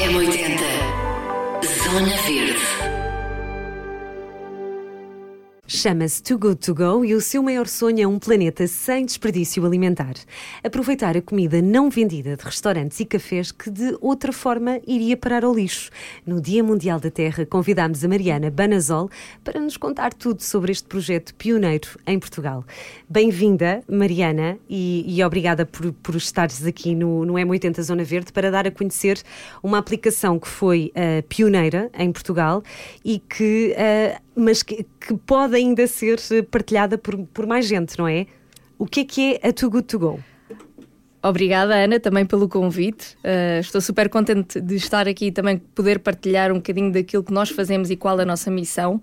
M80 0.00 0.60
Zona 1.62 2.16
Verde. 2.26 2.99
Chama-se 5.80 6.22
Too 6.22 6.38
Good 6.38 6.56
To 6.56 6.74
Go 6.74 7.06
e 7.06 7.14
o 7.14 7.22
seu 7.22 7.42
maior 7.42 7.66
sonho 7.66 8.02
é 8.02 8.06
um 8.06 8.18
planeta 8.18 8.66
sem 8.66 9.06
desperdício 9.06 9.64
alimentar. 9.64 10.12
Aproveitar 10.62 11.16
a 11.16 11.22
comida 11.22 11.62
não 11.62 11.88
vendida 11.88 12.36
de 12.36 12.44
restaurantes 12.44 13.00
e 13.00 13.06
cafés 13.06 13.50
que 13.50 13.70
de 13.70 13.96
outra 13.98 14.30
forma 14.30 14.78
iria 14.86 15.16
parar 15.16 15.42
ao 15.42 15.54
lixo. 15.54 15.90
No 16.26 16.38
Dia 16.38 16.62
Mundial 16.62 17.00
da 17.00 17.10
Terra, 17.10 17.46
convidámos 17.46 18.04
a 18.04 18.08
Mariana 18.08 18.50
Banazol 18.50 19.08
para 19.42 19.58
nos 19.58 19.78
contar 19.78 20.12
tudo 20.12 20.42
sobre 20.42 20.70
este 20.70 20.86
projeto 20.86 21.34
pioneiro 21.34 21.88
em 22.06 22.18
Portugal. 22.18 22.62
Bem-vinda, 23.08 23.82
Mariana, 23.88 24.58
e, 24.68 25.02
e, 25.08 25.24
obrigada 25.24 25.64
por, 25.64 25.94
por 25.94 26.14
estares 26.14 26.62
aqui 26.66 26.94
no, 26.94 27.24
no 27.24 27.32
M80 27.32 27.80
Zona 27.80 28.04
Verde 28.04 28.34
para 28.34 28.50
dar 28.50 28.66
a 28.66 28.70
conhecer 28.70 29.22
uma 29.62 29.78
aplicação 29.78 30.38
que 30.38 30.46
foi 30.46 30.92
uh, 30.94 31.26
pioneira 31.26 31.90
em 31.98 32.12
Portugal 32.12 32.62
e 33.02 33.18
que. 33.18 33.74
Uh, 33.74 34.29
mas 34.34 34.62
que, 34.62 34.86
que, 35.00 35.14
pode 35.14 35.56
ainda 35.56 35.86
ser 35.86 36.18
partilhada 36.50 36.96
por, 36.96 37.16
por 37.26 37.46
mais 37.46 37.66
gente, 37.66 37.98
não 37.98 38.06
é? 38.06 38.26
O 38.78 38.86
que 38.86 39.00
é 39.00 39.04
que 39.04 39.40
é 39.42 39.48
a 39.48 39.52
Too 39.52 39.70
Good 39.70 39.86
To 39.88 39.98
Go? 39.98 40.20
Obrigada, 41.22 41.74
Ana, 41.74 42.00
também 42.00 42.24
pelo 42.24 42.48
convite. 42.48 43.14
Uh, 43.16 43.60
estou 43.60 43.80
super 43.80 44.08
contente 44.08 44.58
de 44.58 44.76
estar 44.76 45.06
aqui 45.06 45.26
e 45.26 45.32
também 45.32 45.58
poder 45.58 45.98
partilhar 45.98 46.50
um 46.50 46.54
bocadinho 46.54 46.90
daquilo 46.90 47.22
que 47.22 47.32
nós 47.32 47.50
fazemos 47.50 47.90
e 47.90 47.96
qual 47.96 48.18
a 48.18 48.24
nossa 48.24 48.50
missão. 48.50 49.02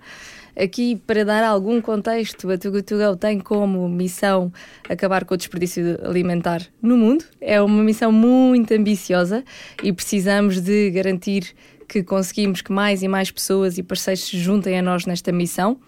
Aqui, 0.59 0.99
para 1.05 1.23
dar 1.23 1.43
algum 1.43 1.79
contexto, 1.79 2.49
a 2.49 2.55
Go 2.55 3.15
tem 3.15 3.39
como 3.39 3.87
missão 3.87 4.51
acabar 4.89 5.23
com 5.25 5.35
o 5.35 5.37
desperdício 5.37 5.99
alimentar 6.03 6.63
no 6.81 6.97
mundo. 6.97 7.23
É 7.39 7.61
uma 7.61 7.83
missão 7.83 8.11
muito 8.11 8.73
ambiciosa 8.73 9.43
e 9.83 9.93
precisamos 9.93 10.59
de 10.59 10.89
garantir 10.89 11.53
que 11.87 12.03
conseguimos 12.03 12.61
que 12.61 12.71
mais 12.71 13.01
e 13.01 13.07
mais 13.07 13.31
pessoas 13.31 13.77
e 13.77 13.83
parceiros 13.83 14.25
se 14.25 14.37
juntem 14.37 14.77
a 14.77 14.81
nós 14.81 15.05
nesta 15.05 15.31
missão. 15.31 15.79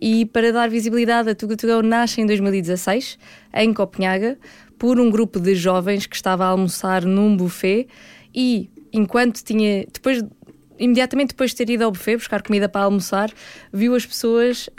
E 0.00 0.24
para 0.26 0.52
dar 0.52 0.70
visibilidade, 0.70 1.30
a 1.30 1.34
Tuga 1.34 1.56
Go 1.56 1.82
nasce 1.82 2.20
em 2.20 2.26
2016, 2.26 3.18
em 3.54 3.74
Copenhaga, 3.74 4.38
por 4.78 4.98
um 4.98 5.10
grupo 5.10 5.38
de 5.38 5.54
jovens 5.54 6.06
que 6.06 6.16
estava 6.16 6.44
a 6.44 6.48
almoçar 6.48 7.04
num 7.04 7.36
buffet 7.36 7.88
e 8.34 8.70
enquanto 8.92 9.42
tinha. 9.42 9.84
Depois 9.92 10.24
imediatamente 10.78 11.28
depois 11.28 11.50
de 11.50 11.58
ter 11.58 11.70
ido 11.70 11.84
ao 11.84 11.92
buffet 11.92 12.16
buscar 12.16 12.42
comida 12.42 12.66
para 12.66 12.84
almoçar, 12.84 13.30
viu 13.70 13.94
as 13.94 14.06
pessoas 14.06 14.70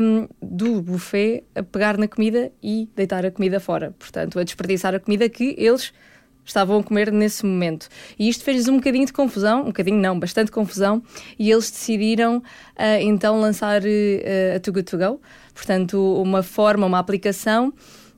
um, 0.00 0.26
do 0.40 0.80
buffet 0.80 1.44
a 1.54 1.62
pegar 1.62 1.98
na 1.98 2.08
comida 2.08 2.50
e 2.62 2.88
deitar 2.96 3.26
a 3.26 3.30
comida 3.30 3.60
fora. 3.60 3.94
Portanto, 3.98 4.38
a 4.38 4.42
desperdiçar 4.42 4.94
a 4.94 4.98
comida 4.98 5.28
que 5.28 5.54
eles 5.58 5.92
estavam 6.50 6.78
a 6.78 6.82
comer 6.82 7.10
nesse 7.12 7.44
momento. 7.46 7.88
E 8.18 8.28
isto 8.28 8.44
fez-lhes 8.44 8.68
um 8.68 8.76
bocadinho 8.76 9.06
de 9.06 9.12
confusão, 9.12 9.62
um 9.62 9.66
bocadinho 9.66 9.98
não, 9.98 10.18
bastante 10.18 10.50
confusão, 10.50 11.02
e 11.38 11.50
eles 11.50 11.70
decidiram 11.70 12.38
uh, 12.38 12.42
então 13.00 13.40
lançar 13.40 13.82
uh, 13.82 14.56
a 14.56 14.60
Too 14.60 14.74
Good 14.74 14.90
To 14.90 14.98
Go, 14.98 15.20
portanto, 15.54 16.22
uma 16.22 16.42
forma, 16.42 16.86
uma 16.86 16.98
aplicação 16.98 17.72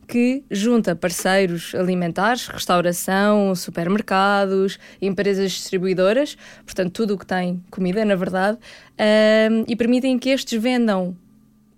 que 0.09 0.43
junta 0.51 0.97
parceiros 0.97 1.75
alimentares, 1.75 2.47
restauração, 2.49 3.55
supermercados, 3.55 4.79
empresas 5.01 5.53
distribuidoras, 5.53 6.37
portanto, 6.67 6.93
tudo 6.93 7.15
o 7.15 7.19
que 7.19 7.25
tem 7.25 7.63
comida, 7.71 8.05
na 8.05 8.15
verdade, 8.15 8.59
uh, 8.59 9.65
e 9.67 9.77
permitem 9.77 10.19
que 10.19 10.31
estes 10.31 10.61
vendam 10.61 11.17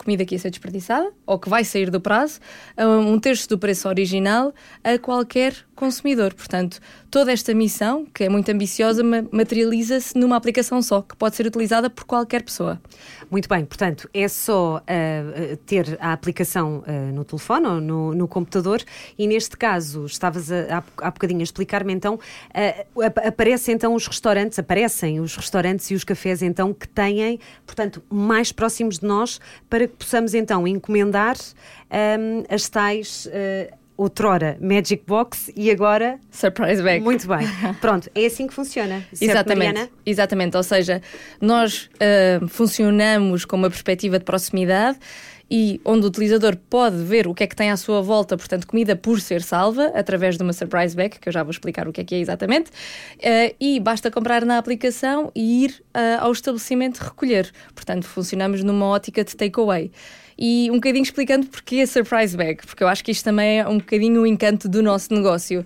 comida 0.05 0.25
que 0.25 0.35
ia 0.35 0.39
ser 0.39 0.51
desperdiçada 0.51 1.11
ou 1.27 1.39
que 1.39 1.49
vai 1.49 1.65
sair 1.65 1.91
do 1.91 2.01
prazo, 2.01 2.39
um 2.79 3.19
terço 3.19 3.49
do 3.49 3.59
preço 3.59 3.89
original 3.89 4.53
a 4.85 4.99
qualquer 4.99 5.55
consumidor. 5.75 6.35
Portanto, 6.35 6.81
toda 7.11 7.33
esta 7.33 7.55
missão, 7.55 8.07
que 8.07 8.25
é 8.25 8.29
muito 8.29 8.49
ambiciosa, 8.51 9.03
materializa-se 9.31 10.17
numa 10.19 10.37
aplicação 10.37 10.81
só, 10.83 11.03
que 11.03 11.17
pode 11.17 11.37
ser 11.37 11.47
utilizada 11.47 11.91
por 11.91 12.05
qualquer 12.05 12.43
pessoa. 12.43 12.81
Muito 13.31 13.49
bem, 13.49 13.65
portanto, 13.65 14.09
é 14.13 14.27
só 14.29 14.79
uh, 14.79 15.57
ter 15.59 15.97
a 16.01 16.13
aplicação 16.13 16.83
uh, 16.87 17.13
no 17.13 17.25
telefone 17.25 17.67
ou 17.67 17.81
no, 17.81 18.15
no, 18.15 18.29
computador 18.29 18.83
e 19.19 19.27
neste 19.27 19.57
caso, 19.57 20.07
estavas 20.07 20.51
a, 20.51 20.83
há, 20.99 21.11
bocadinho 21.11 21.41
a 21.41 21.43
explicar-me 21.43 21.93
então, 21.93 22.15
uh, 22.15 23.03
aparecem 23.27 23.75
então 23.75 23.95
os 23.95 24.07
restaurantes, 24.07 24.59
aparecem 24.59 25.21
os 25.21 25.37
restaurantes 25.37 25.91
e 25.91 25.95
os 25.95 26.05
cafés 26.05 26.43
então 26.43 26.73
que 26.73 26.89
têm, 26.89 27.39
portanto, 27.67 28.03
mais 28.11 28.53
próximos 28.53 28.99
de 28.99 29.07
nós 29.07 29.41
para 29.69 29.87
que 29.87 29.95
possamos 29.97 30.35
então 30.35 30.67
encomendar 30.67 31.37
um, 31.91 32.45
as 32.53 32.69
tais 32.69 33.29
outrora 33.97 34.57
Magic 34.61 35.05
Box 35.07 35.53
e 35.57 35.71
agora 35.71 36.19
Surprise 36.31 36.83
Bag. 36.83 37.03
Muito 37.03 37.27
bem. 37.29 37.47
Pronto, 37.81 38.11
é 38.15 38.27
assim 38.27 38.47
que 38.47 38.55
funciona. 38.55 39.05
Exatamente. 39.13 39.67
Mariana? 39.67 39.91
Exatamente. 40.05 40.57
Ou 40.57 40.63
seja, 40.63 41.01
nós 41.41 41.89
uh, 41.95 42.49
funcionamos 42.49 43.45
com 43.45 43.57
uma 43.57 43.71
perspectiva 43.71 44.19
de 44.19 44.25
proximidade 44.25 44.99
e 45.51 45.81
onde 45.85 46.05
o 46.05 46.09
utilizador 46.09 46.57
pode 46.69 46.97
ver 46.97 47.27
o 47.27 47.35
que 47.35 47.45
é 47.45 47.47
que 47.47 47.55
tem 47.55 47.71
à 47.71 47.77
sua 47.77 48.01
volta, 48.01 48.37
portanto, 48.37 48.67
comida 48.67 48.97
por 48.97 49.21
ser 49.21 49.43
salva, 49.43 49.93
através 49.95 50.37
de 50.37 50.43
uma 50.43 50.53
surprise 50.53 50.97
bag, 50.97 51.19
que 51.19 51.29
eu 51.29 51.33
já 51.33 51.43
vou 51.43 51.51
explicar 51.51 51.87
o 51.87 51.93
que 51.93 52.01
é 52.01 52.05
que 52.05 52.15
é 52.15 52.19
exatamente, 52.19 52.71
uh, 52.71 53.55
e 53.61 53.79
basta 53.79 54.11
comprar 54.11 54.45
na 54.45 54.59
aplicação 54.59 55.31
e 55.35 55.65
ir 55.65 55.83
uh, 55.95 56.21
ao 56.21 56.33
estabelecimento 56.33 56.99
recolher. 56.99 57.53
Portanto, 57.75 58.05
funcionamos 58.05 58.65
numa 58.65 58.87
ótica 58.87 59.23
de 59.23 59.37
takeaway 59.37 59.91
e 60.39 60.69
um 60.71 60.75
bocadinho 60.75 61.03
explicando 61.03 61.47
porque 61.47 61.81
a 61.81 61.87
surprise 61.87 62.37
bag, 62.37 62.67
porque 62.67 62.83
eu 62.83 62.89
acho 62.89 63.05
que 63.05 63.11
isto 63.11 63.25
também 63.25 63.61
é 63.61 63.69
um 63.69 63.79
bocadinho 63.79 64.23
o 64.23 64.27
encanto 64.27 64.69
do 64.69 64.83
nosso 64.83 65.13
negócio. 65.15 65.65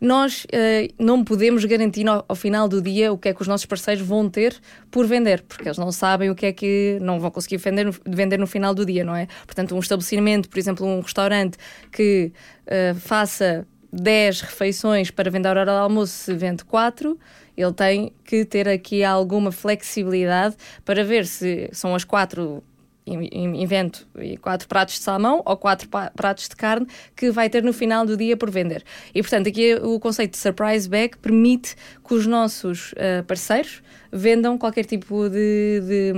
Nós 0.00 0.44
uh, 0.46 0.92
não 0.98 1.22
podemos 1.22 1.64
garantir 1.64 2.08
ao, 2.08 2.24
ao, 2.28 2.34
final 2.34 2.68
do 2.68 2.82
dia 2.82 3.12
o 3.12 3.16
que 3.16 3.28
é 3.28 3.34
que 3.34 3.40
os 3.40 3.46
nossos 3.46 3.66
parceiros 3.66 4.04
vão 4.04 4.28
ter 4.28 4.56
por 4.90 5.06
vender, 5.06 5.42
porque 5.42 5.68
eles 5.68 5.78
não 5.78 5.92
sabem 5.92 6.28
o 6.28 6.34
que 6.34 6.46
é 6.46 6.52
que 6.52 6.98
não 7.00 7.20
vão 7.20 7.30
conseguir 7.30 7.58
vender 7.58 7.84
no, 7.84 7.94
vender 8.04 8.36
no 8.36 8.46
final 8.48 8.74
do 8.74 8.84
dia, 8.84 9.04
não 9.04 9.14
é? 9.14 9.28
Portanto, 9.46 9.76
um 9.76 9.78
estabelecimento, 9.78 10.48
por 10.48 10.58
exemplo, 10.58 10.84
um 10.84 11.00
restaurante 11.00 11.56
que 11.92 12.32
uh, 12.66 12.98
faça 12.98 13.64
10 13.92 14.40
refeições 14.40 15.10
para 15.12 15.30
vender 15.30 15.46
a 15.46 15.50
hora 15.50 15.64
do 15.66 15.70
almoço, 15.70 16.12
se 16.12 16.34
vende 16.34 16.64
4, 16.64 17.16
ele 17.56 17.72
tem 17.72 18.12
que 18.24 18.44
ter 18.44 18.68
aqui 18.68 19.04
alguma 19.04 19.52
flexibilidade 19.52 20.56
para 20.84 21.04
ver 21.04 21.26
se 21.26 21.68
são 21.72 21.94
as 21.94 22.02
4 22.02 22.62
invento 23.06 24.06
quatro 24.40 24.68
pratos 24.68 24.94
de 24.94 25.00
salmão 25.00 25.42
ou 25.44 25.56
quatro 25.56 25.88
pratos 25.88 26.48
de 26.48 26.56
carne 26.56 26.86
que 27.16 27.30
vai 27.30 27.50
ter 27.50 27.62
no 27.62 27.72
final 27.72 28.06
do 28.06 28.16
dia 28.16 28.36
por 28.36 28.50
vender. 28.50 28.84
E 29.14 29.20
portanto, 29.20 29.48
aqui 29.48 29.74
o 29.74 29.98
conceito 29.98 30.32
de 30.32 30.38
surprise 30.38 30.88
bag 30.88 31.16
permite 31.18 31.74
que 32.06 32.14
os 32.14 32.26
nossos 32.26 32.92
uh, 32.92 33.24
parceiros 33.26 33.82
vendam 34.12 34.58
qualquer 34.58 34.84
tipo 34.84 35.28
de, 35.28 35.80
de, 35.80 36.12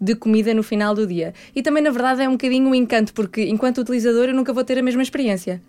de, 0.00 0.14
comida 0.16 0.52
no 0.52 0.62
final 0.62 0.94
do 0.94 1.06
dia. 1.06 1.32
E 1.54 1.62
também, 1.62 1.82
na 1.82 1.90
verdade, 1.90 2.22
é 2.22 2.28
um 2.28 2.32
bocadinho 2.32 2.68
um 2.68 2.74
encanto, 2.74 3.14
porque 3.14 3.42
enquanto 3.42 3.78
utilizador 3.78 4.28
eu 4.28 4.34
nunca 4.34 4.52
vou 4.52 4.64
ter 4.64 4.76
a 4.78 4.82
mesma 4.82 5.02
experiência. 5.02 5.62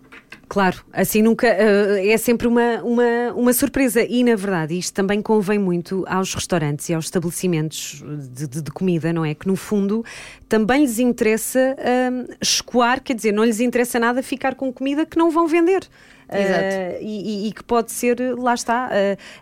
Claro, 0.52 0.84
assim 0.92 1.22
nunca 1.22 1.46
uh, 1.46 1.96
é 1.96 2.14
sempre 2.18 2.46
uma, 2.46 2.82
uma, 2.82 3.32
uma 3.34 3.52
surpresa 3.54 4.02
e 4.02 4.22
na 4.22 4.36
verdade 4.36 4.78
isto 4.78 4.92
também 4.92 5.22
convém 5.22 5.58
muito 5.58 6.04
aos 6.06 6.34
restaurantes 6.34 6.90
e 6.90 6.94
aos 6.94 7.06
estabelecimentos 7.06 8.04
de, 8.30 8.46
de, 8.46 8.60
de 8.60 8.70
comida, 8.70 9.14
não 9.14 9.24
é? 9.24 9.34
Que 9.34 9.48
no 9.48 9.56
fundo 9.56 10.04
também 10.50 10.82
lhes 10.82 10.98
interessa 10.98 11.74
uh, 11.78 12.34
escoar, 12.38 13.02
quer 13.02 13.14
dizer, 13.14 13.32
não 13.32 13.46
lhes 13.46 13.60
interessa 13.60 13.98
nada 13.98 14.22
ficar 14.22 14.54
com 14.54 14.70
comida 14.70 15.06
que 15.06 15.16
não 15.16 15.30
vão 15.30 15.46
vender. 15.46 15.88
Uh, 16.32 16.96
e, 17.00 17.48
e, 17.48 17.52
que 17.52 17.62
pode 17.62 17.92
ser, 17.92 18.18
lá 18.38 18.54
está, 18.54 18.90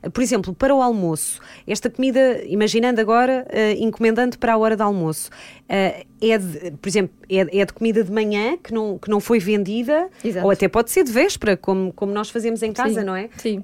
uh, 0.05 0.11
por 0.11 0.23
exemplo, 0.23 0.53
para 0.53 0.75
o 0.75 0.83
almoço, 0.83 1.41
esta 1.67 1.89
comida, 1.89 2.43
imaginando 2.45 3.01
agora, 3.01 3.47
uh, 3.49 3.83
encomendando 3.83 4.37
para 4.39 4.55
a 4.55 4.59
hora 4.59 4.77
do 4.77 4.83
almoço, 4.83 5.31
é 5.69 6.37
de, 6.37 6.73
por 6.73 6.89
exemplo, 6.89 7.15
é, 7.29 7.61
é, 7.61 7.65
de 7.65 7.73
comida 7.73 8.03
de 8.03 8.11
manhã 8.11 8.59
que 8.59 8.75
não, 8.75 8.99
que 8.99 9.09
não 9.09 9.21
foi 9.21 9.39
vendida, 9.39 10.09
Exato. 10.25 10.45
ou 10.45 10.51
até 10.51 10.67
pode 10.67 10.91
ser 10.91 11.00
de 11.05 11.13
véspera, 11.13 11.57
como, 11.57 11.93
como 11.93 12.13
nós 12.13 12.31
fazemos 12.31 12.63
em 12.63 12.73
casa, 12.73 13.01
Sim. 13.01 13.07
não 13.07 13.17
é? 13.17 13.29
Sim. 13.37 13.63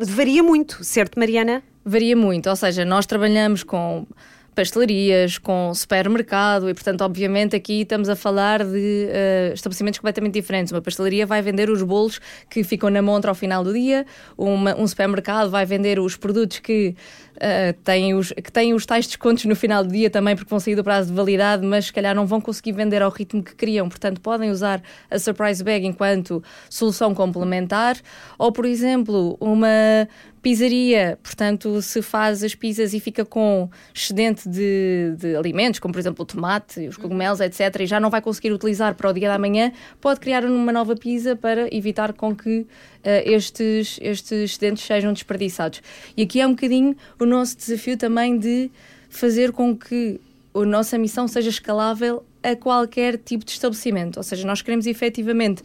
varia 0.00 0.42
muito, 0.42 0.82
certo, 0.84 1.18
Mariana? 1.18 1.62
Varia 1.84 2.16
muito, 2.16 2.48
ou 2.48 2.56
seja, 2.56 2.84
nós 2.84 3.06
trabalhamos 3.06 3.62
com 3.62 4.06
pastelarias, 4.54 5.38
com 5.38 5.72
supermercado 5.74 6.68
e, 6.68 6.74
portanto, 6.74 7.02
obviamente 7.02 7.56
aqui 7.56 7.82
estamos 7.82 8.08
a 8.08 8.16
falar 8.16 8.64
de 8.64 9.08
uh, 9.08 9.54
estabelecimentos 9.54 9.98
completamente 9.98 10.34
diferentes. 10.34 10.72
Uma 10.72 10.82
pastelaria 10.82 11.24
vai 11.24 11.40
vender 11.40 11.70
os 11.70 11.82
bolos 11.82 12.20
que 12.48 12.62
ficam 12.64 12.90
na 12.90 13.00
montra 13.00 13.30
ao 13.30 13.34
final 13.34 13.64
do 13.64 13.72
dia, 13.72 14.04
uma, 14.36 14.76
um 14.76 14.86
supermercado 14.86 15.50
vai 15.50 15.64
vender 15.64 15.98
os 15.98 16.16
produtos 16.16 16.58
que, 16.58 16.94
uh, 17.36 17.72
têm 17.84 18.14
os, 18.14 18.32
que 18.32 18.50
têm 18.52 18.74
os 18.74 18.86
tais 18.86 19.06
descontos 19.06 19.44
no 19.44 19.56
final 19.56 19.84
do 19.84 19.90
dia 19.90 20.10
também 20.10 20.36
porque 20.36 20.50
vão 20.50 20.60
sair 20.60 20.74
do 20.74 20.84
prazo 20.84 21.10
de 21.10 21.14
validade, 21.14 21.64
mas 21.66 21.86
se 21.86 21.92
calhar 21.92 22.14
não 22.14 22.26
vão 22.26 22.40
conseguir 22.40 22.72
vender 22.72 23.02
ao 23.02 23.10
ritmo 23.10 23.42
que 23.42 23.54
queriam. 23.54 23.88
Portanto, 23.88 24.20
podem 24.20 24.50
usar 24.50 24.82
a 25.10 25.18
Surprise 25.18 25.62
Bag 25.62 25.86
enquanto 25.86 26.42
solução 26.68 27.14
complementar 27.14 27.96
ou, 28.38 28.52
por 28.52 28.64
exemplo, 28.64 29.36
uma 29.40 30.08
Pizzaria, 30.42 31.18
portanto, 31.22 31.82
se 31.82 32.00
faz 32.00 32.42
as 32.42 32.54
pizzas 32.54 32.94
e 32.94 33.00
fica 33.00 33.26
com 33.26 33.68
excedente 33.94 34.48
de, 34.48 35.14
de 35.18 35.36
alimentos, 35.36 35.78
como 35.78 35.92
por 35.92 36.00
exemplo 36.00 36.22
o 36.22 36.26
tomate, 36.26 36.88
os 36.88 36.96
cogumelos, 36.96 37.40
etc., 37.40 37.80
e 37.80 37.86
já 37.86 38.00
não 38.00 38.08
vai 38.08 38.22
conseguir 38.22 38.50
utilizar 38.50 38.94
para 38.94 39.10
o 39.10 39.12
dia 39.12 39.28
da 39.28 39.38
manhã, 39.38 39.70
pode 40.00 40.18
criar 40.18 40.42
uma 40.46 40.72
nova 40.72 40.96
pizza 40.96 41.36
para 41.36 41.68
evitar 41.74 42.14
com 42.14 42.34
que 42.34 42.60
uh, 42.60 42.66
estes, 43.26 43.98
estes 44.00 44.32
excedentes 44.32 44.82
sejam 44.82 45.12
desperdiçados. 45.12 45.82
E 46.16 46.22
aqui 46.22 46.40
é 46.40 46.46
um 46.46 46.52
bocadinho 46.52 46.96
o 47.24 47.26
nosso 47.26 47.56
desafio 47.56 47.96
também 47.96 48.38
de 48.38 48.70
fazer 49.08 49.52
com 49.52 49.76
que 49.76 50.20
a 50.54 50.64
nossa 50.64 50.98
missão 50.98 51.28
seja 51.28 51.48
escalável 51.48 52.24
a 52.42 52.56
qualquer 52.56 53.18
tipo 53.18 53.44
de 53.44 53.52
estabelecimento. 53.52 54.16
Ou 54.16 54.22
seja, 54.22 54.46
nós 54.46 54.62
queremos 54.62 54.86
efetivamente, 54.86 55.62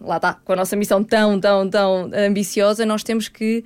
lá 0.00 0.16
está, 0.16 0.34
com 0.34 0.52
a 0.52 0.56
nossa 0.56 0.76
missão 0.76 1.02
tão, 1.02 1.38
tão, 1.40 1.68
tão 1.68 2.10
ambiciosa, 2.12 2.84
nós 2.84 3.02
temos 3.02 3.28
que 3.28 3.64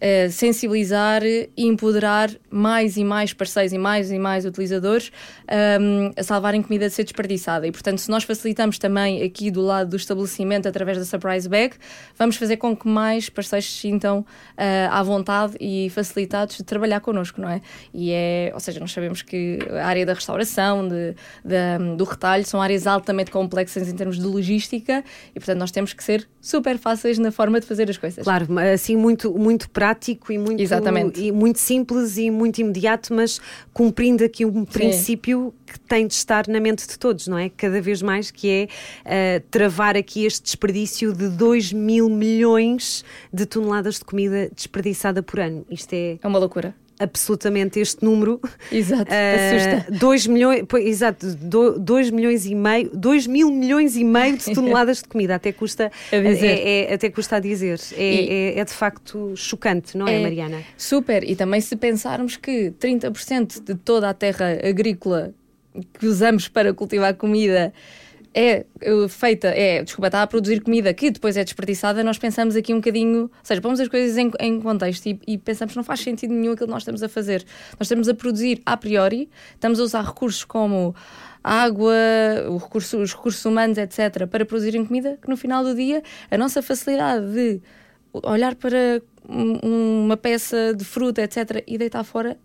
uh, 0.00 0.30
sensibilizar 0.30 1.22
e 1.22 1.50
empoderar 1.56 2.30
mais 2.50 2.96
e 2.96 3.04
mais 3.04 3.32
parceiros 3.32 3.72
e 3.72 3.78
mais 3.78 4.10
e 4.10 4.18
mais 4.18 4.44
utilizadores 4.44 5.12
um, 5.48 5.54
ehm, 5.54 6.12
a 6.16 6.22
salvarem 6.22 6.62
comida 6.62 6.88
de 6.88 6.94
ser 6.94 7.04
desperdiçada. 7.04 7.66
E, 7.66 7.72
portanto, 7.72 7.98
se 7.98 8.10
nós 8.10 8.24
facilitamos 8.24 8.78
também 8.78 9.22
aqui 9.22 9.50
do 9.50 9.60
lado 9.60 9.90
do 9.90 9.96
estabelecimento 9.96 10.66
através 10.66 10.98
da 10.98 11.04
Surprise 11.04 11.48
Bag, 11.48 11.76
vamos 12.18 12.36
fazer 12.36 12.56
com 12.56 12.76
que 12.76 12.88
mais 12.88 13.28
parceiros 13.28 13.70
se 13.70 13.78
sintam 13.78 14.20
uh, 14.20 14.24
à 14.90 15.02
vontade 15.02 15.54
e 15.60 15.90
facilitados 15.90 16.56
de 16.56 16.64
trabalhar 16.64 17.00
connosco, 17.00 17.40
não 17.40 17.48
é? 17.48 17.60
E 17.92 18.10
é, 18.12 18.50
ou 18.54 18.60
seja, 18.60 18.80
nós 18.80 18.92
sabemos 18.92 19.22
que 19.22 19.58
a 19.70 19.86
área 19.86 20.04
da 20.06 20.14
restauração, 20.14 20.88
de, 20.88 21.14
de, 21.44 21.96
do 21.96 22.04
retalho, 22.04 22.44
são 22.44 22.60
áreas 22.60 22.86
altamente 22.86 23.30
complexas 23.30 23.88
em 23.88 23.94
termos 23.94 24.18
de 24.18 24.24
logística 24.24 25.04
e, 25.34 25.38
portanto, 25.38 25.58
nós 25.58 25.70
temos 25.70 25.92
que 25.92 26.02
ser 26.02 26.26
super 26.40 26.78
fáceis 26.78 27.18
na 27.18 27.30
forma 27.30 27.60
de 27.60 27.66
fazer 27.66 27.88
as 27.88 27.98
coisas. 27.98 28.24
Claro, 28.24 28.46
assim, 28.72 28.96
muito, 28.96 29.32
muito 29.36 29.68
prático 29.70 29.89
prático 29.90 30.32
e 30.32 30.38
muito, 30.38 30.60
Exatamente. 30.62 31.20
e 31.20 31.32
muito 31.32 31.58
simples 31.58 32.16
e 32.16 32.30
muito 32.30 32.60
imediato, 32.60 33.12
mas 33.12 33.40
cumprindo 33.72 34.24
aqui 34.24 34.44
um 34.44 34.60
Sim. 34.60 34.64
princípio 34.64 35.54
que 35.66 35.78
tem 35.80 36.06
de 36.06 36.14
estar 36.14 36.46
na 36.46 36.60
mente 36.60 36.86
de 36.86 36.98
todos, 36.98 37.26
não 37.26 37.36
é? 37.36 37.48
Cada 37.48 37.80
vez 37.80 38.00
mais, 38.00 38.30
que 38.30 38.68
é 39.04 39.38
uh, 39.38 39.46
travar 39.50 39.96
aqui 39.96 40.24
este 40.24 40.42
desperdício 40.42 41.12
de 41.12 41.28
2 41.28 41.72
mil 41.72 42.08
milhões 42.08 43.04
de 43.32 43.46
toneladas 43.46 43.98
de 43.98 44.04
comida 44.04 44.50
desperdiçada 44.54 45.22
por 45.22 45.40
ano. 45.40 45.66
Isto 45.70 45.92
é. 45.92 46.18
É 46.22 46.26
uma 46.26 46.38
loucura 46.38 46.74
absolutamente 47.00 47.80
este 47.80 48.04
número. 48.04 48.40
Exato, 48.70 49.10
uh, 49.10 49.56
assusta. 49.56 49.98
2 49.98 50.26
milhões, 50.26 50.64
pois, 50.68 50.84
exato, 50.86 51.26
2 51.34 52.10
milhões 52.10 52.44
e 52.44 52.54
meio, 52.54 52.90
2 52.94 53.26
mil 53.26 53.50
milhões 53.50 53.96
e 53.96 54.04
meio 54.04 54.36
de 54.36 54.44
toneladas 54.54 54.98
de 54.98 55.08
comida, 55.08 55.34
até 55.34 55.50
custa 55.50 55.90
a 56.12 56.16
dizer. 56.18 56.46
É, 56.46 56.90
é, 56.90 56.94
até 56.94 57.10
custa 57.10 57.36
a 57.36 57.40
dizer. 57.40 57.80
É, 57.96 58.04
é, 58.04 58.58
é, 58.58 58.64
de 58.64 58.72
facto 58.72 59.32
chocante, 59.34 59.96
não 59.96 60.06
é, 60.06 60.20
é, 60.20 60.22
Mariana? 60.22 60.62
Super, 60.76 61.28
e 61.28 61.34
também 61.34 61.60
se 61.60 61.74
pensarmos 61.74 62.36
que 62.36 62.72
30% 62.78 63.64
de 63.64 63.74
toda 63.74 64.10
a 64.10 64.14
terra 64.14 64.58
agrícola 64.62 65.32
que 65.98 66.06
usamos 66.06 66.48
para 66.48 66.74
cultivar 66.74 67.14
comida 67.14 67.72
é 68.32 68.64
feita, 69.08 69.48
é, 69.48 69.82
desculpa, 69.82 70.06
está 70.06 70.22
a 70.22 70.26
produzir 70.26 70.60
comida 70.60 70.94
que 70.94 71.10
depois 71.10 71.36
é 71.36 71.42
desperdiçada, 71.42 72.04
nós 72.04 72.16
pensamos 72.16 72.54
aqui 72.54 72.72
um 72.72 72.76
bocadinho, 72.76 73.22
ou 73.22 73.30
seja, 73.42 73.60
pomos 73.60 73.80
as 73.80 73.88
coisas 73.88 74.16
em, 74.16 74.30
em 74.38 74.60
contexto 74.60 75.06
e, 75.06 75.20
e, 75.26 75.38
pensamos 75.38 75.72
que 75.72 75.76
não 75.76 75.84
faz 75.84 76.00
sentido 76.00 76.32
nenhum 76.32 76.52
aquilo 76.52 76.68
que 76.68 76.72
nós 76.72 76.82
estamos 76.82 77.02
a 77.02 77.08
fazer. 77.08 77.44
Nós 77.72 77.86
estamos 77.86 78.08
a 78.08 78.14
produzir 78.14 78.62
a 78.64 78.76
priori, 78.76 79.28
estamos 79.54 79.80
a 79.80 79.82
usar 79.82 80.04
recursos 80.04 80.44
como 80.44 80.94
água, 81.42 81.94
recurso, 82.60 82.98
os 82.98 83.14
recursos 83.14 83.44
humanos, 83.44 83.78
etc., 83.78 84.26
para 84.28 84.44
produzirem 84.44 84.84
comida, 84.84 85.18
que 85.20 85.28
no 85.28 85.36
final 85.36 85.64
do 85.64 85.74
dia 85.74 86.02
a 86.30 86.38
nossa 86.38 86.62
facilidade 86.62 87.32
de 87.32 87.60
olhar 88.12 88.54
para 88.54 89.02
uma 89.28 90.16
peça 90.16 90.72
de 90.74 90.84
fruta, 90.84 91.22
etc., 91.22 91.64
e 91.66 91.78
deitar 91.78 92.04
fora 92.04 92.38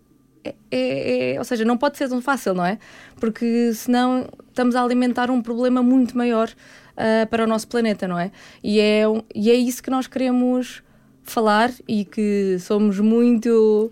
é, 0.46 0.54
é, 0.70 1.34
é, 1.34 1.38
ou 1.38 1.44
seja, 1.44 1.64
não 1.64 1.76
pode 1.76 1.96
ser 1.96 2.08
tão 2.08 2.20
fácil, 2.20 2.54
não 2.54 2.64
é? 2.64 2.78
Porque 3.18 3.72
senão 3.74 4.28
estamos 4.48 4.76
a 4.76 4.82
alimentar 4.82 5.30
um 5.30 5.42
problema 5.42 5.82
muito 5.82 6.16
maior 6.16 6.48
uh, 6.48 7.26
para 7.28 7.44
o 7.44 7.46
nosso 7.46 7.68
planeta, 7.68 8.06
não 8.06 8.18
é? 8.18 8.30
E 8.62 8.80
é, 8.80 9.02
e 9.34 9.50
é 9.50 9.54
isso 9.54 9.82
que 9.82 9.90
nós 9.90 10.06
queremos 10.06 10.82
falar 11.22 11.70
e 11.88 12.04
que 12.04 12.56
somos 12.60 13.00
muito. 13.00 13.90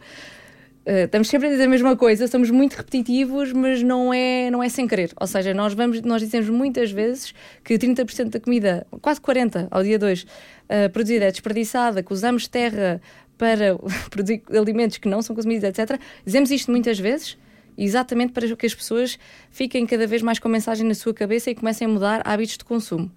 Uh, 0.87 1.07
estamos 1.07 1.29
sempre 1.29 1.49
a 1.49 1.51
dizer 1.51 1.65
a 1.65 1.69
mesma 1.69 1.97
coisa, 1.97 2.29
somos 2.29 2.51
muito 2.51 2.75
repetitivos, 2.75 3.53
mas 3.53 3.83
não 3.83 4.13
é, 4.13 4.51
não 4.51 4.63
é 4.63 4.69
sem 4.69 4.87
querer. 4.87 5.13
Ou 5.19 5.27
seja, 5.27 5.55
nós, 5.55 5.73
vamos, 5.73 6.03
nós 6.03 6.21
dizemos 6.21 6.51
muitas 6.51 6.91
vezes 6.91 7.33
que 7.65 7.79
30% 7.79 8.29
da 8.29 8.39
comida, 8.39 8.87
quase 9.01 9.19
40% 9.19 9.69
ao 9.71 9.83
dia 9.83 9.99
2, 9.99 10.23
uh, 10.23 10.27
ah, 10.69 10.89
produzida 10.91 11.25
é 11.25 11.31
desperdiçada, 11.31 12.03
que 12.03 12.13
usamos 12.13 12.47
terra 12.47 13.01
para 13.39 13.79
produzir 14.11 14.43
alimentos 14.51 14.99
que 14.99 15.09
não 15.09 15.23
são 15.23 15.35
consumidos, 15.35 15.65
etc. 15.65 15.99
Dizemos 16.25 16.51
isto 16.51 16.71
muitas 16.71 16.99
vezes, 16.99 17.39
exatamente 17.79 18.35
para 18.35 18.55
que 18.55 18.67
as 18.67 18.75
pessoas 18.75 19.19
fiquem 19.51 19.87
cada 19.87 20.07
vez 20.07 20.21
mais 20.21 20.39
com 20.39 20.49
a 20.49 20.51
mensagem 20.51 20.87
na 20.87 20.95
sua 20.95 21.15
cabeça 21.15 21.51
e 21.51 21.55
comecem 21.55 21.87
a 21.87 21.91
mudar 21.91 22.21
hábitos 22.27 22.59
de 22.59 22.65
consumo. 22.65 23.11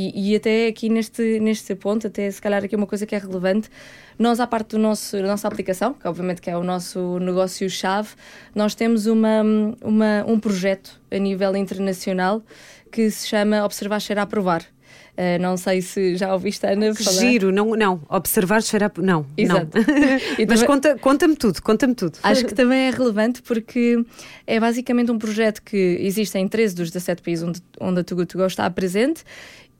E, 0.00 0.32
e, 0.32 0.36
até 0.36 0.66
aqui 0.66 0.88
neste, 0.88 1.38
neste 1.40 1.74
ponto, 1.74 2.06
até 2.06 2.30
se 2.30 2.40
calhar 2.40 2.64
aqui 2.64 2.74
uma 2.74 2.86
coisa 2.86 3.04
que 3.04 3.14
é 3.14 3.18
relevante, 3.18 3.68
nós, 4.18 4.40
à 4.40 4.46
parte 4.46 4.70
do 4.70 4.78
nosso, 4.78 5.16
da 5.16 5.26
nossa 5.26 5.46
aplicação, 5.46 5.92
que 5.92 6.08
obviamente 6.08 6.40
que 6.40 6.48
é 6.48 6.56
o 6.56 6.64
nosso 6.64 7.18
negócio-chave, 7.18 8.10
nós 8.54 8.74
temos 8.74 9.06
uma, 9.06 9.42
uma, 9.82 10.24
um 10.26 10.40
projeto 10.40 10.98
a 11.10 11.18
nível 11.18 11.54
internacional 11.54 12.42
que 12.90 13.10
se 13.10 13.28
chama 13.28 13.62
Observar, 13.64 14.00
Cheirar, 14.00 14.26
Provar. 14.26 14.62
Uh, 15.10 15.40
não 15.40 15.56
sei 15.56 15.82
se 15.82 16.16
já 16.16 16.32
ouviste 16.32 16.64
a 16.64 16.70
Ana 16.70 16.94
falar. 16.94 17.18
Giro, 17.18 17.52
não, 17.52 17.76
não. 17.76 18.00
Observar, 18.08 18.62
cheirar. 18.62 18.90
Não, 18.96 19.26
Exato. 19.36 19.76
não. 19.76 19.84
Mas 20.48 20.60
também, 20.60 20.66
conta, 20.66 20.98
conta-me 20.98 21.36
tudo, 21.36 21.62
conta-me 21.62 21.94
tudo. 21.94 22.18
Acho 22.22 22.46
que 22.46 22.54
também 22.54 22.86
é 22.86 22.90
relevante 22.90 23.42
porque 23.42 24.02
é 24.46 24.58
basicamente 24.58 25.10
um 25.10 25.18
projeto 25.18 25.60
que 25.62 25.98
existe 26.00 26.38
em 26.38 26.48
13 26.48 26.74
dos 26.74 26.90
17 26.90 27.22
países 27.22 27.44
onde, 27.44 27.60
onde 27.78 28.00
a 28.00 28.04
Too 28.04 28.16
Good 28.16 28.28
To 28.28 28.38
Go 28.38 28.46
está 28.46 28.70
presente 28.70 29.22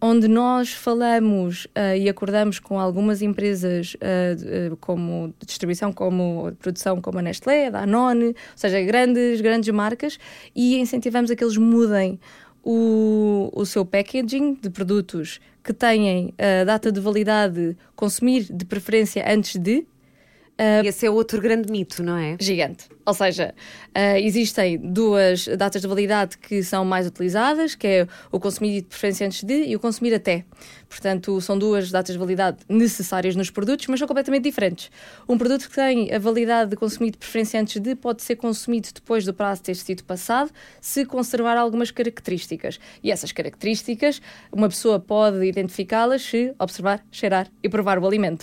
onde 0.01 0.27
nós 0.29 0.73
falamos 0.73 1.67
uh, 1.67 1.97
e 1.97 2.09
acordamos 2.09 2.59
com 2.59 2.81
algumas 2.81 3.21
empresas 3.21 3.95
uh, 3.95 4.77
como 4.77 5.35
distribuição, 5.45 5.93
como 5.93 6.53
produção, 6.59 7.01
como 7.01 7.19
a 7.19 7.23
Nestlé, 7.23 7.67
a 7.67 7.71
Danone, 7.71 8.29
ou 8.29 8.35
seja, 8.57 8.81
grandes, 8.81 9.41
grandes 9.41 9.69
marcas, 9.75 10.19
e 10.55 10.79
incentivamos 10.79 11.31
a 11.31 11.37
que 11.37 11.45
eles 11.45 11.57
mudem 11.57 12.19
o, 12.63 13.51
o 13.53 13.67
seu 13.67 13.85
packaging 13.85 14.55
de 14.55 14.71
produtos 14.71 15.41
que 15.63 15.73
têm 15.73 16.35
a 16.39 16.65
data 16.65 16.91
de 16.91 17.01
validade 17.01 17.77
consumir 17.95 18.45
de 18.51 18.65
preferência 18.65 19.25
antes 19.31 19.57
de. 19.57 19.87
Uh, 20.61 20.87
Esse 20.87 21.07
é 21.07 21.11
outro 21.11 21.41
grande 21.41 21.73
mito, 21.73 22.03
não 22.03 22.19
é? 22.19 22.37
Gigante. 22.39 22.85
Ou 23.07 23.15
seja, 23.15 23.55
uh, 23.97 24.19
existem 24.19 24.77
duas 24.79 25.49
datas 25.49 25.81
de 25.81 25.89
validade 25.89 26.37
que 26.37 26.63
são 26.63 26.85
mais 26.85 27.07
utilizadas, 27.07 27.75
que 27.75 27.87
é 27.87 28.07
o 28.31 28.39
consumir 28.39 28.83
de 28.83 28.89
preferência 28.89 29.27
antes 29.27 29.43
de 29.43 29.65
e 29.65 29.75
o 29.75 29.81
consumir 29.81 30.13
até. 30.15 30.45
Portanto, 30.87 31.41
são 31.41 31.57
duas 31.59 31.91
datas 31.91 32.13
de 32.13 32.19
validade 32.19 32.59
necessárias 32.69 33.35
nos 33.35 33.49
produtos, 33.49 33.87
mas 33.87 33.99
são 33.99 34.07
completamente 34.07 34.43
diferentes. 34.43 34.91
Um 35.27 35.39
produto 35.39 35.69
que 35.69 35.75
tem 35.75 36.13
a 36.13 36.19
validade 36.19 36.71
de 36.71 36.77
consumir 36.77 37.13
de 37.13 37.19
preferência 37.19 37.59
antes 37.59 37.81
de 37.81 37.95
pode 37.95 38.23
ser 38.23 38.37
consumido 38.37 38.89
depois 38.93 39.25
do 39.25 39.33
prazo 39.33 39.63
ter 39.63 39.77
sido 39.77 40.05
passado, 40.05 40.51
se 40.81 41.07
conservar 41.07 41.57
algumas 41.57 41.91
características. 41.91 42.79
E 43.03 43.11
essas 43.11 43.33
características, 43.33 44.21
uma 44.53 44.69
pessoa 44.69 45.01
pode 45.01 45.43
identificá-las 45.47 46.23
se 46.23 46.53
observar, 46.59 47.03
cheirar 47.11 47.49
e 47.63 47.69
provar 47.69 47.99
o 47.99 48.07
alimento. 48.07 48.43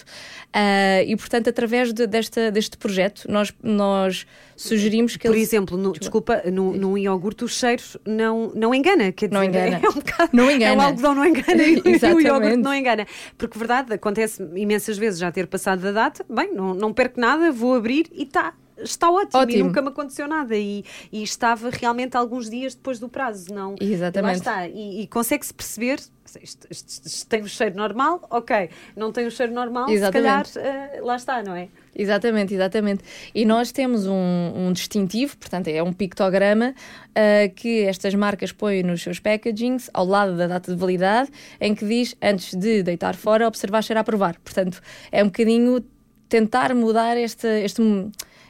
Uh, 0.56 1.04
e, 1.06 1.16
portanto, 1.16 1.50
através 1.50 1.94
de, 1.94 2.07
desta, 2.08 2.52
deste 2.52 2.78
projeto, 2.78 3.30
nós, 3.30 3.54
nós 3.62 4.26
sugerimos 4.56 5.16
que 5.18 5.28
Por 5.28 5.36
eles... 5.36 5.48
exemplo, 5.48 5.78
no, 5.78 5.94
desculpa, 5.94 6.42
no, 6.52 6.74
no 6.74 6.98
iogurte 6.98 7.44
o 7.44 7.48
cheiro 7.48 7.84
não, 8.06 8.52
não 8.56 8.74
engana. 8.74 9.12
Quer 9.12 9.28
dizer, 9.28 9.38
não 9.38 9.44
engana. 9.44 9.82
É 9.88 9.90
um 9.90 9.94
bocado, 9.94 10.30
não 10.34 10.52
engana. 10.52 10.74
É 10.74 10.78
o 10.78 10.82
algodão 10.82 11.16
não 11.16 11.26
engana 11.26 11.64
e 11.64 11.80
o 12.14 12.20
iogurte 12.20 12.58
não 12.58 12.74
engana. 12.74 13.06
Porque, 13.38 13.58
verdade, 13.58 13.94
acontece 13.94 14.42
imensas 14.56 14.98
vezes 14.98 15.20
já 15.20 15.32
ter 15.32 15.48
passado 15.48 15.82
da 15.82 15.92
data, 15.92 16.26
bem, 16.30 16.54
não, 16.54 16.74
não 16.74 16.94
perco 16.94 17.20
nada, 17.20 17.52
vou 17.52 17.76
abrir 17.76 18.08
e 18.12 18.24
está 18.24 18.54
está 18.80 19.10
ótimo, 19.10 19.42
ótimo, 19.42 19.60
e 19.60 19.64
nunca 19.64 19.82
me 19.82 19.90
aconteceu 19.90 20.28
nada 20.28 20.56
e, 20.56 20.84
e, 21.12 21.24
estava 21.24 21.70
realmente 21.70 22.16
alguns 22.16 22.50
dias 22.50 22.76
depois 22.76 23.00
do 23.00 23.10
prazo, 23.10 23.54
não? 23.54 23.76
Exatamente. 23.80 24.32
Lá 24.32 24.34
está. 24.34 24.68
E, 24.68 25.02
e 25.02 25.08
consegue-se 25.08 25.54
perceber 25.54 26.00
isto, 26.42 26.68
isto, 26.70 27.08
isto, 27.08 27.28
tem 27.28 27.42
o 27.42 27.46
um 27.46 27.48
cheiro 27.48 27.76
normal, 27.76 28.26
ok, 28.30 28.70
não 28.96 29.12
tem 29.12 29.24
o 29.24 29.28
um 29.28 29.32
cheiro 29.32 29.54
normal, 29.54 29.90
exatamente. 29.90 30.50
se 30.50 30.60
calhar 30.60 31.02
uh, 31.02 31.06
lá 31.06 31.16
está, 31.16 31.42
não 31.42 31.56
é? 31.56 31.70
Exatamente, 31.96 32.54
exatamente. 32.54 33.04
E 33.34 33.46
nós 33.46 33.72
temos 33.72 34.06
um, 34.06 34.14
um 34.56 34.72
distintivo, 34.74 35.38
portanto 35.38 35.68
é 35.68 35.82
um 35.82 35.94
pictograma 35.94 36.74
uh, 37.10 37.54
que 37.56 37.84
estas 37.84 38.14
marcas 38.14 38.52
põem 38.52 38.84
nos 38.84 39.02
seus 39.02 39.20
packagings 39.20 39.90
ao 39.94 40.06
lado 40.06 40.38
da 40.38 40.48
data 40.48 40.74
de 40.74 40.80
validade, 40.80 41.32
em 41.60 41.74
que 41.74 41.86
diz 41.86 42.16
antes 42.22 42.54
de 42.54 42.84
deitar 42.84 43.16
fora, 43.16 43.48
observar, 43.48 43.82
cheirar, 43.82 44.04
provar. 44.04 44.38
Portanto, 44.40 44.82
é 45.12 45.24
um 45.24 45.28
bocadinho 45.28 45.84
tentar 46.30 46.76
mudar 46.76 47.18
este, 47.18 47.48
este 47.64 47.82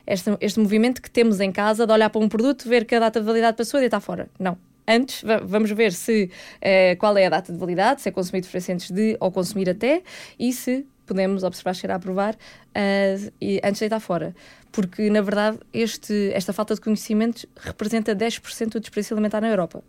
este, 0.07 0.35
este 0.41 0.59
movimento 0.59 1.01
que 1.01 1.11
temos 1.11 1.39
em 1.39 1.51
casa 1.51 1.85
de 1.85 1.91
olhar 1.91 2.09
para 2.09 2.21
um 2.21 2.29
produto, 2.29 2.67
ver 2.67 2.85
que 2.85 2.95
a 2.95 2.99
data 2.99 3.19
de 3.19 3.25
validade 3.25 3.57
passou 3.57 3.79
e 3.79 3.81
deitar 3.81 3.99
fora. 3.99 4.29
Não. 4.39 4.57
Antes, 4.87 5.21
vamos 5.43 5.69
ver 5.71 5.91
se 5.91 6.31
eh, 6.61 6.95
qual 6.95 7.17
é 7.17 7.25
a 7.25 7.29
data 7.29 7.51
de 7.51 7.59
validade, 7.59 8.01
se 8.01 8.07
é 8.07 8.11
consumido 8.11 8.47
antes 8.55 8.89
de 8.89 9.17
ou 9.19 9.29
consumir 9.29 9.69
até, 9.69 10.01
e 10.39 10.53
se 10.53 10.87
podemos 11.05 11.43
observar, 11.43 11.73
cheirar, 11.73 11.99
provar 11.99 12.35
uh, 12.35 13.31
e, 13.41 13.59
antes 13.63 13.79
de 13.79 13.79
deitar 13.81 13.99
fora. 13.99 14.35
Porque, 14.71 15.09
na 15.09 15.21
verdade, 15.21 15.59
este, 15.73 16.31
esta 16.33 16.53
falta 16.53 16.75
de 16.75 16.81
conhecimentos 16.81 17.45
representa 17.55 18.15
10% 18.15 18.73
do 18.73 18.79
desperdício 18.79 19.15
alimentar 19.15 19.41
na 19.41 19.49
Europa. 19.49 19.83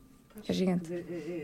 É 0.47 0.52
gigante. 0.52 0.90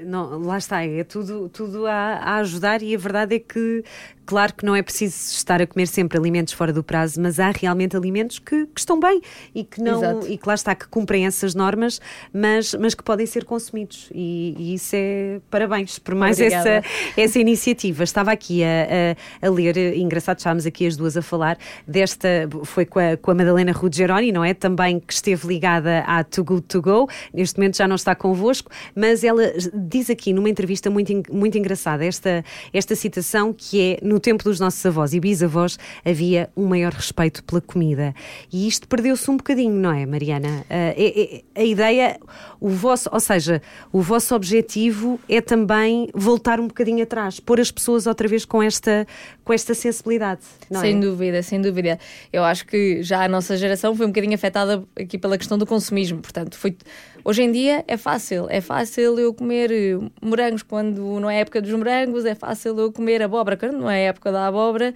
Não, 0.04 0.38
lá 0.42 0.58
está, 0.58 0.84
é 0.84 1.04
tudo, 1.04 1.48
tudo 1.48 1.86
a, 1.86 1.92
a, 1.92 2.36
ajudar 2.36 2.82
e 2.82 2.94
a 2.94 2.98
verdade 2.98 3.36
é 3.36 3.38
que, 3.38 3.84
claro 4.26 4.54
que 4.54 4.64
não 4.64 4.74
é 4.74 4.82
preciso 4.82 5.14
estar 5.32 5.62
a 5.62 5.66
comer 5.66 5.86
sempre 5.86 6.18
alimentos 6.18 6.52
fora 6.52 6.72
do 6.72 6.82
prazo, 6.82 7.20
mas 7.20 7.40
há 7.40 7.50
realmente 7.50 7.96
alimentos 7.96 8.38
que, 8.38 8.66
que 8.66 8.80
estão 8.80 8.98
bem 9.00 9.20
e 9.54 9.64
que 9.64 9.80
não 9.80 10.02
Exato. 10.02 10.26
e 10.28 10.38
que 10.38 10.48
lá 10.48 10.54
está, 10.54 10.74
que 10.74 10.86
cumprem 10.88 11.26
essas 11.26 11.54
normas, 11.54 12.00
mas, 12.32 12.74
mas 12.74 12.94
que 12.94 13.02
podem 13.02 13.26
ser 13.26 13.44
consumidos. 13.44 14.10
E, 14.14 14.54
e 14.58 14.74
isso 14.74 14.94
é 14.94 15.40
parabéns 15.50 15.98
por 15.98 16.14
mais 16.14 16.40
essa, 16.40 16.82
essa 17.16 17.38
iniciativa. 17.38 18.04
Estava 18.04 18.32
aqui 18.32 18.62
a, 18.64 19.16
a, 19.42 19.46
a, 19.46 19.50
ler, 19.50 19.96
engraçado, 19.96 20.38
estávamos 20.38 20.66
aqui 20.66 20.86
as 20.86 20.96
duas 20.96 21.16
a 21.16 21.22
falar 21.22 21.58
desta, 21.86 22.28
foi 22.64 22.84
com 22.84 22.98
a, 22.98 23.16
com 23.16 23.30
a 23.30 23.34
Madalena 23.34 23.72
Ruggeroni, 23.72 24.32
não 24.32 24.44
é? 24.44 24.54
Também 24.54 25.00
que 25.00 25.12
esteve 25.12 25.46
ligada 25.46 26.00
à 26.06 26.22
Too 26.24 26.44
Good 26.44 26.62
To 26.62 26.82
Go, 26.82 27.08
neste 27.32 27.58
momento 27.58 27.76
já 27.76 27.88
não 27.88 27.96
está 27.96 28.14
convosco, 28.14 28.70
mas 28.94 29.24
ela 29.24 29.52
diz 29.72 30.10
aqui 30.10 30.32
numa 30.32 30.48
entrevista 30.48 30.90
muito, 30.90 31.12
muito 31.32 31.56
engraçada 31.58 32.04
esta, 32.04 32.44
esta 32.72 32.94
citação 32.94 33.52
que 33.52 33.80
é 33.80 33.98
no 34.02 34.18
tempo 34.18 34.44
dos 34.44 34.58
nossos 34.60 34.84
avós 34.84 35.12
e 35.12 35.20
bisavós 35.20 35.78
havia 36.04 36.50
um 36.56 36.66
maior 36.66 36.92
respeito 36.92 37.42
pela 37.44 37.60
comida 37.60 38.14
e 38.52 38.66
isto 38.66 38.88
perdeu-se 38.88 39.30
um 39.30 39.36
bocadinho, 39.36 39.74
não 39.74 39.92
é, 39.92 40.06
Mariana? 40.06 40.64
Uh, 40.70 41.44
a 41.54 41.62
ideia, 41.62 42.18
o 42.60 42.68
vosso, 42.68 43.08
ou 43.12 43.20
seja, 43.20 43.62
o 43.92 44.00
vosso 44.00 44.34
objetivo 44.34 45.20
é 45.28 45.40
também 45.40 46.08
voltar 46.14 46.60
um 46.60 46.66
bocadinho 46.66 47.02
atrás, 47.02 47.40
pôr 47.40 47.60
as 47.60 47.70
pessoas 47.70 48.06
outra 48.06 48.26
vez 48.26 48.44
com 48.44 48.62
esta, 48.62 49.06
com 49.44 49.52
esta 49.52 49.74
sensibilidade, 49.74 50.42
não 50.70 50.80
sem 50.80 50.96
é? 50.96 51.00
dúvida, 51.00 51.42
sem 51.42 51.60
dúvida. 51.60 51.98
Eu 52.32 52.44
acho 52.44 52.66
que 52.66 53.02
já 53.02 53.24
a 53.24 53.28
nossa 53.28 53.56
geração 53.56 53.94
foi 53.94 54.06
um 54.06 54.10
bocadinho 54.10 54.34
afetada 54.34 54.84
aqui 54.98 55.18
pela 55.18 55.38
questão 55.38 55.58
do 55.58 55.66
consumismo, 55.66 56.20
portanto, 56.20 56.56
foi 56.56 56.76
Hoje 57.24 57.42
em 57.42 57.50
dia 57.50 57.82
é 57.88 57.96
fácil, 57.96 58.46
é 58.50 58.60
fácil 58.60 59.18
eu 59.18 59.32
comer 59.32 59.72
eh, 59.72 59.98
morangos 60.20 60.62
quando 60.62 61.18
não 61.18 61.30
é 61.30 61.40
época 61.40 61.62
dos 61.62 61.72
morangos, 61.72 62.26
é 62.26 62.34
fácil 62.34 62.78
eu 62.78 62.92
comer 62.92 63.22
abóbora 63.22 63.56
quando 63.56 63.78
não 63.78 63.90
é 63.90 64.02
época 64.04 64.30
da 64.30 64.46
abóbora 64.46 64.92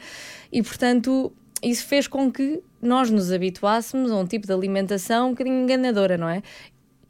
e, 0.53 0.63
portanto, 0.63 1.33
isso 1.63 1.87
fez 1.87 2.07
com 2.07 2.31
que 2.31 2.63
nós 2.83 3.11
nos 3.11 3.33
habituássemos 3.33 4.13
a 4.13 4.17
um 4.17 4.27
tipo 4.27 4.47
de 4.47 4.53
alimentação 4.53 5.29
um 5.29 5.31
bocadinho 5.31 5.63
enganadora, 5.63 6.19
não 6.19 6.29
é? 6.29 6.43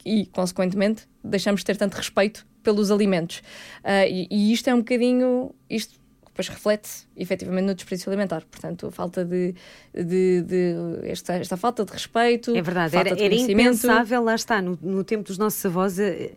E, 0.05 0.25
consequentemente, 0.27 1.05
deixamos 1.21 1.61
de 1.61 1.65
ter 1.65 1.75
tanto 1.75 1.95
respeito 1.95 2.47
pelos 2.63 2.89
alimentos. 2.89 3.39
Uh, 3.83 4.07
e, 4.09 4.27
e, 4.31 4.53
isto 4.53 4.69
é 4.69 4.73
um 4.73 4.79
bocadinho. 4.79 5.53
Isto 5.69 5.99
depois 6.29 6.47
reflete-se 6.47 7.05
efetivamente 7.17 7.65
no 7.65 7.75
desperdício 7.75 8.09
alimentar. 8.09 8.43
Portanto, 8.49 8.87
a 8.87 8.91
falta 8.91 9.25
de, 9.25 9.53
de, 9.93 10.41
de 10.41 10.75
esta, 11.03 11.33
esta, 11.33 11.57
falta 11.57 11.83
de 11.83 11.91
respeito. 11.91 12.55
É 12.55 12.61
verdade, 12.61 12.95
era, 12.95 13.09
era 13.09 13.35
impensável, 13.35 14.23
lá 14.23 14.35
está, 14.35 14.61
no, 14.61 14.77
no 14.81 15.03
tempo 15.03 15.23
dos 15.23 15.37
nossos 15.37 15.63
avós, 15.65 15.99
eh, 15.99 16.31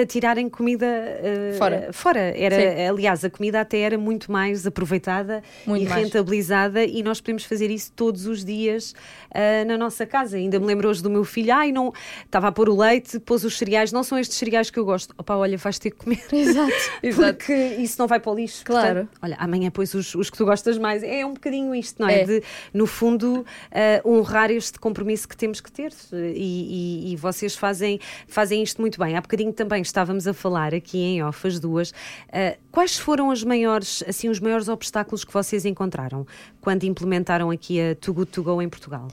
a 0.00 0.06
tirarem 0.06 0.48
comida 0.48 0.86
uh, 0.86 1.58
fora. 1.58 1.88
fora. 1.92 2.18
Era, 2.36 2.90
aliás, 2.90 3.24
a 3.24 3.30
comida 3.30 3.60
até 3.60 3.78
era 3.78 3.96
muito 3.96 4.32
mais 4.32 4.66
aproveitada 4.66 5.42
muito 5.64 5.84
e 5.84 5.88
mais. 5.88 6.02
rentabilizada 6.02 6.84
e 6.84 7.02
nós 7.02 7.20
podemos 7.20 7.44
fazer 7.44 7.70
isso 7.70 7.92
todos 7.94 8.26
os 8.26 8.44
dias 8.44 8.94
uh, 9.30 9.66
na 9.66 9.78
nossa 9.78 10.04
casa. 10.04 10.36
Ainda 10.36 10.58
me 10.58 10.66
lembro 10.66 10.88
hoje 10.88 11.02
do 11.02 11.10
meu 11.10 11.24
filho, 11.24 11.54
ai, 11.54 11.70
não, 11.70 11.92
estava 12.24 12.48
a 12.48 12.52
pôr 12.52 12.68
o 12.68 12.76
leite, 12.76 13.20
pôs 13.20 13.44
os 13.44 13.56
cereais, 13.56 13.92
não 13.92 14.02
são 14.02 14.18
estes 14.18 14.36
cereais 14.36 14.70
que 14.70 14.78
eu 14.78 14.84
gosto. 14.84 15.14
Opa, 15.16 15.36
olha, 15.36 15.56
vais 15.56 15.78
ter 15.78 15.90
que 15.90 15.98
comer. 15.98 16.22
Exato, 16.32 16.72
exato. 17.02 17.38
Porque 17.38 17.54
isso 17.54 17.96
não 17.98 18.08
vai 18.08 18.18
para 18.18 18.32
o 18.32 18.34
lixo. 18.34 18.64
Claro. 18.64 19.06
Portanto, 19.06 19.18
olha, 19.22 19.36
amanhã 19.38 19.70
pôs 19.70 19.94
os, 19.94 20.14
os 20.14 20.30
que 20.30 20.36
tu 20.36 20.44
gostas 20.44 20.78
mais. 20.78 21.02
É 21.02 21.24
um 21.24 21.34
bocadinho 21.34 21.74
isto, 21.74 22.00
não 22.00 22.08
é? 22.08 22.22
é. 22.22 22.24
De, 22.24 22.42
no 22.74 22.86
fundo, 22.86 23.44
uh, 23.44 24.10
honrar 24.10 24.50
este 24.50 24.78
compromisso 24.78 25.28
que 25.28 25.36
temos 25.36 25.60
que 25.60 25.70
ter. 25.70 25.92
E, 26.12 27.06
e, 27.06 27.12
e 27.12 27.16
vocês 27.16 27.54
fazem, 27.54 28.00
fazem 28.26 28.62
isto 28.62 28.80
muito 28.80 28.98
bem. 28.98 29.16
Há 29.16 29.22
bocadinho 29.28 29.52
também 29.52 29.82
estávamos 29.82 30.26
a 30.26 30.32
falar 30.32 30.74
aqui 30.74 30.98
em 30.98 31.22
off 31.22 31.46
as 31.46 31.60
duas, 31.60 31.90
uh, 31.90 32.58
quais 32.72 32.98
foram 32.98 33.28
os 33.28 33.44
maiores, 33.44 34.02
assim, 34.08 34.30
os 34.30 34.40
maiores 34.40 34.68
obstáculos 34.68 35.22
que 35.22 35.32
vocês 35.32 35.66
encontraram 35.66 36.26
quando 36.62 36.84
implementaram 36.84 37.50
aqui 37.50 37.78
a 37.78 37.94
Too 37.94 38.14
Good 38.14 38.30
To 38.32 38.42
Go 38.42 38.62
em 38.62 38.68
Portugal? 38.68 39.08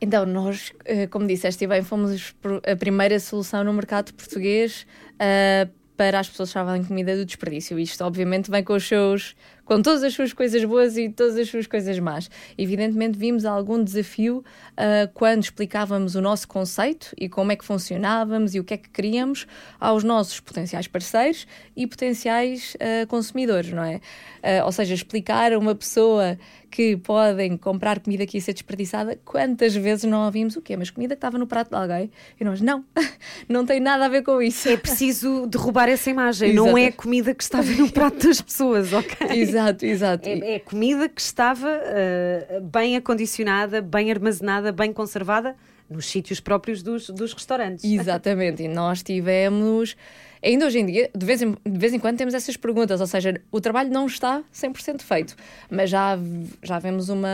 Então, 0.00 0.24
nós, 0.24 0.72
eh, 0.84 1.08
como 1.08 1.26
disseste 1.26 1.66
bem, 1.66 1.82
fomos 1.82 2.34
a 2.64 2.76
primeira 2.76 3.18
solução 3.18 3.64
no 3.64 3.72
mercado 3.72 4.14
português 4.14 4.86
uh, 5.14 5.68
para 5.96 6.20
as 6.20 6.28
pessoas 6.28 6.52
que 6.52 6.58
em 6.76 6.84
comida 6.84 7.16
do 7.16 7.24
desperdício. 7.24 7.76
Isto, 7.78 8.04
obviamente, 8.04 8.48
vem 8.48 8.62
com 8.62 8.74
os 8.74 8.86
seus 8.86 9.34
com 9.68 9.82
todas 9.82 10.02
as 10.02 10.14
suas 10.14 10.32
coisas 10.32 10.64
boas 10.64 10.96
e 10.96 11.10
todas 11.10 11.36
as 11.36 11.46
suas 11.46 11.66
coisas 11.66 11.98
más. 11.98 12.30
Evidentemente, 12.56 13.18
vimos 13.18 13.44
algum 13.44 13.84
desafio 13.84 14.38
uh, 14.38 15.12
quando 15.12 15.42
explicávamos 15.42 16.14
o 16.14 16.22
nosso 16.22 16.48
conceito 16.48 17.10
e 17.18 17.28
como 17.28 17.52
é 17.52 17.56
que 17.56 17.66
funcionávamos 17.66 18.54
e 18.54 18.60
o 18.60 18.64
que 18.64 18.72
é 18.72 18.76
que 18.78 18.88
queríamos 18.88 19.46
aos 19.78 20.02
nossos 20.02 20.40
potenciais 20.40 20.88
parceiros 20.88 21.46
e 21.76 21.86
potenciais 21.86 22.76
uh, 22.76 23.06
consumidores, 23.08 23.70
não 23.70 23.84
é? 23.84 23.96
Uh, 24.38 24.64
ou 24.64 24.72
seja, 24.72 24.94
explicar 24.94 25.52
a 25.52 25.58
uma 25.58 25.74
pessoa 25.74 26.38
que 26.70 26.96
podem 26.96 27.56
comprar 27.56 27.98
comida 28.00 28.26
que 28.26 28.36
ia 28.36 28.40
ser 28.40 28.52
desperdiçada, 28.52 29.18
quantas 29.24 29.74
vezes 29.74 30.04
não 30.04 30.24
ouvimos 30.24 30.56
o 30.56 30.62
quê? 30.62 30.76
Mas 30.76 30.90
comida 30.90 31.14
que 31.14 31.18
estava 31.18 31.38
no 31.38 31.46
prato 31.46 31.70
de 31.70 31.76
alguém. 31.76 32.10
E 32.38 32.44
nós, 32.44 32.60
não, 32.60 32.84
não 33.48 33.64
tem 33.64 33.80
nada 33.80 34.04
a 34.04 34.08
ver 34.08 34.22
com 34.22 34.40
isso. 34.40 34.68
É 34.68 34.76
preciso 34.76 35.46
derrubar 35.46 35.88
essa 35.88 36.10
imagem, 36.10 36.50
Exato. 36.50 36.66
não 36.66 36.78
é 36.78 36.90
comida 36.92 37.34
que 37.34 37.42
estava 37.42 37.70
no 37.72 37.90
prato 37.90 38.26
das 38.26 38.40
pessoas, 38.40 38.92
ok? 38.92 39.28
Exato, 39.30 39.57
exato. 39.84 40.28
É, 40.28 40.54
é 40.54 40.58
comida 40.58 41.08
que 41.08 41.20
estava 41.20 41.68
uh, 41.68 42.60
bem 42.62 42.96
acondicionada, 42.96 43.80
bem 43.82 44.10
armazenada, 44.10 44.72
bem 44.72 44.92
conservada 44.92 45.56
nos 45.88 46.06
sítios 46.06 46.38
próprios 46.40 46.82
dos, 46.82 47.08
dos 47.10 47.32
restaurantes. 47.32 47.84
Exatamente, 47.84 48.62
e 48.62 48.68
nós 48.68 49.02
tivemos 49.02 49.96
ainda 50.42 50.66
hoje 50.66 50.78
em 50.78 50.86
dia, 50.86 51.10
de 51.16 51.26
vez 51.26 51.42
em, 51.42 51.52
de 51.52 51.78
vez 51.78 51.92
em 51.92 51.98
quando 51.98 52.16
temos 52.16 52.34
essas 52.34 52.56
perguntas, 52.56 53.00
ou 53.00 53.06
seja, 53.06 53.40
o 53.50 53.60
trabalho 53.60 53.90
não 53.90 54.06
está 54.06 54.42
100% 54.54 55.02
feito, 55.02 55.36
mas 55.70 55.90
já, 55.90 56.18
já 56.62 56.78
vemos 56.78 57.08
uma, 57.08 57.28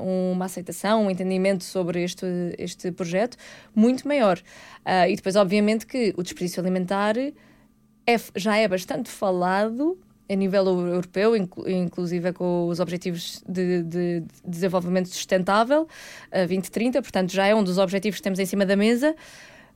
uma 0.00 0.44
aceitação, 0.44 1.06
um 1.06 1.10
entendimento 1.10 1.64
sobre 1.64 2.02
este, 2.02 2.26
este 2.58 2.90
projeto 2.90 3.36
muito 3.74 4.06
maior. 4.06 4.38
Uh, 4.84 5.08
e 5.08 5.16
depois, 5.16 5.36
obviamente, 5.36 5.86
que 5.86 6.12
o 6.16 6.22
desperdício 6.22 6.60
alimentar 6.60 7.16
é, 7.18 8.16
já 8.34 8.56
é 8.56 8.66
bastante 8.66 9.10
falado 9.10 9.98
a 10.30 10.34
nível 10.36 10.64
europeu, 10.66 11.34
inclusive 11.36 12.32
com 12.32 12.68
os 12.68 12.78
Objetivos 12.78 13.42
de, 13.48 13.82
de, 13.82 14.20
de 14.20 14.26
Desenvolvimento 14.46 15.08
Sustentável, 15.08 15.82
uh, 15.82 16.46
2030, 16.46 17.02
portanto 17.02 17.32
já 17.32 17.46
é 17.46 17.54
um 17.54 17.64
dos 17.64 17.78
objetivos 17.78 18.18
que 18.18 18.22
temos 18.22 18.38
em 18.38 18.46
cima 18.46 18.64
da 18.64 18.76
mesa, 18.76 19.16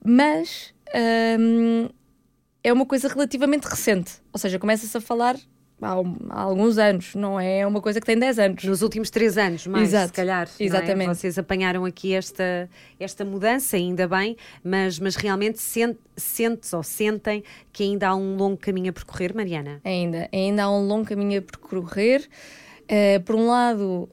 mas 0.05 0.73
um, 1.39 1.89
é 2.63 2.73
uma 2.73 2.87
coisa 2.87 3.09
relativamente 3.09 3.65
recente. 3.65 4.13
Ou 4.33 4.39
seja, 4.39 4.59
começa-se 4.59 4.97
a 4.97 5.01
falar 5.01 5.37
há, 5.85 5.93
há, 6.31 6.43
alguns 6.43 6.79
anos, 6.79 7.15
não 7.15 7.39
é 7.39 7.67
uma 7.67 7.81
coisa 7.81 8.01
que 8.01 8.07
tem 8.07 8.19
10 8.19 8.39
anos. 8.39 8.65
Nos 8.65 8.83
últimos 8.83 9.11
3 9.11 9.39
anos, 9.39 9.67
mais, 9.67 9.89
Exato. 9.89 10.07
se 10.09 10.13
calhar. 10.13 10.49
É? 10.59 10.65
Exatamente. 10.65 11.11
É? 11.11 11.15
Vocês 11.15 11.39
apanharam 11.39 11.85
aqui 11.85 12.15
esta, 12.15 12.69
esta 12.99 13.25
mudança, 13.25 13.77
ainda 13.77 14.09
bem, 14.09 14.37
mas, 14.63 14.99
mas 14.99 15.17
realmente 15.17 15.61
sente, 15.61 16.01
sentes 16.17 16.73
ou 16.73 16.83
sentem 16.83 17.45
que 17.73 17.83
ainda 17.83 18.09
há 18.09 18.15
um 18.15 18.37
longo 18.37 18.57
caminho 18.57 18.91
a 18.91 18.93
percorrer, 18.93 19.35
Mariana? 19.35 19.81
Ainda, 19.85 20.29
ainda 20.33 20.65
há 20.65 20.71
um 20.71 20.87
longo 20.87 21.07
caminho 21.07 21.39
a 21.39 21.43
percorrer. 21.43 22.29
Uh, 22.85 23.23
por 23.23 23.35
um 23.35 23.47
lado, 23.47 24.09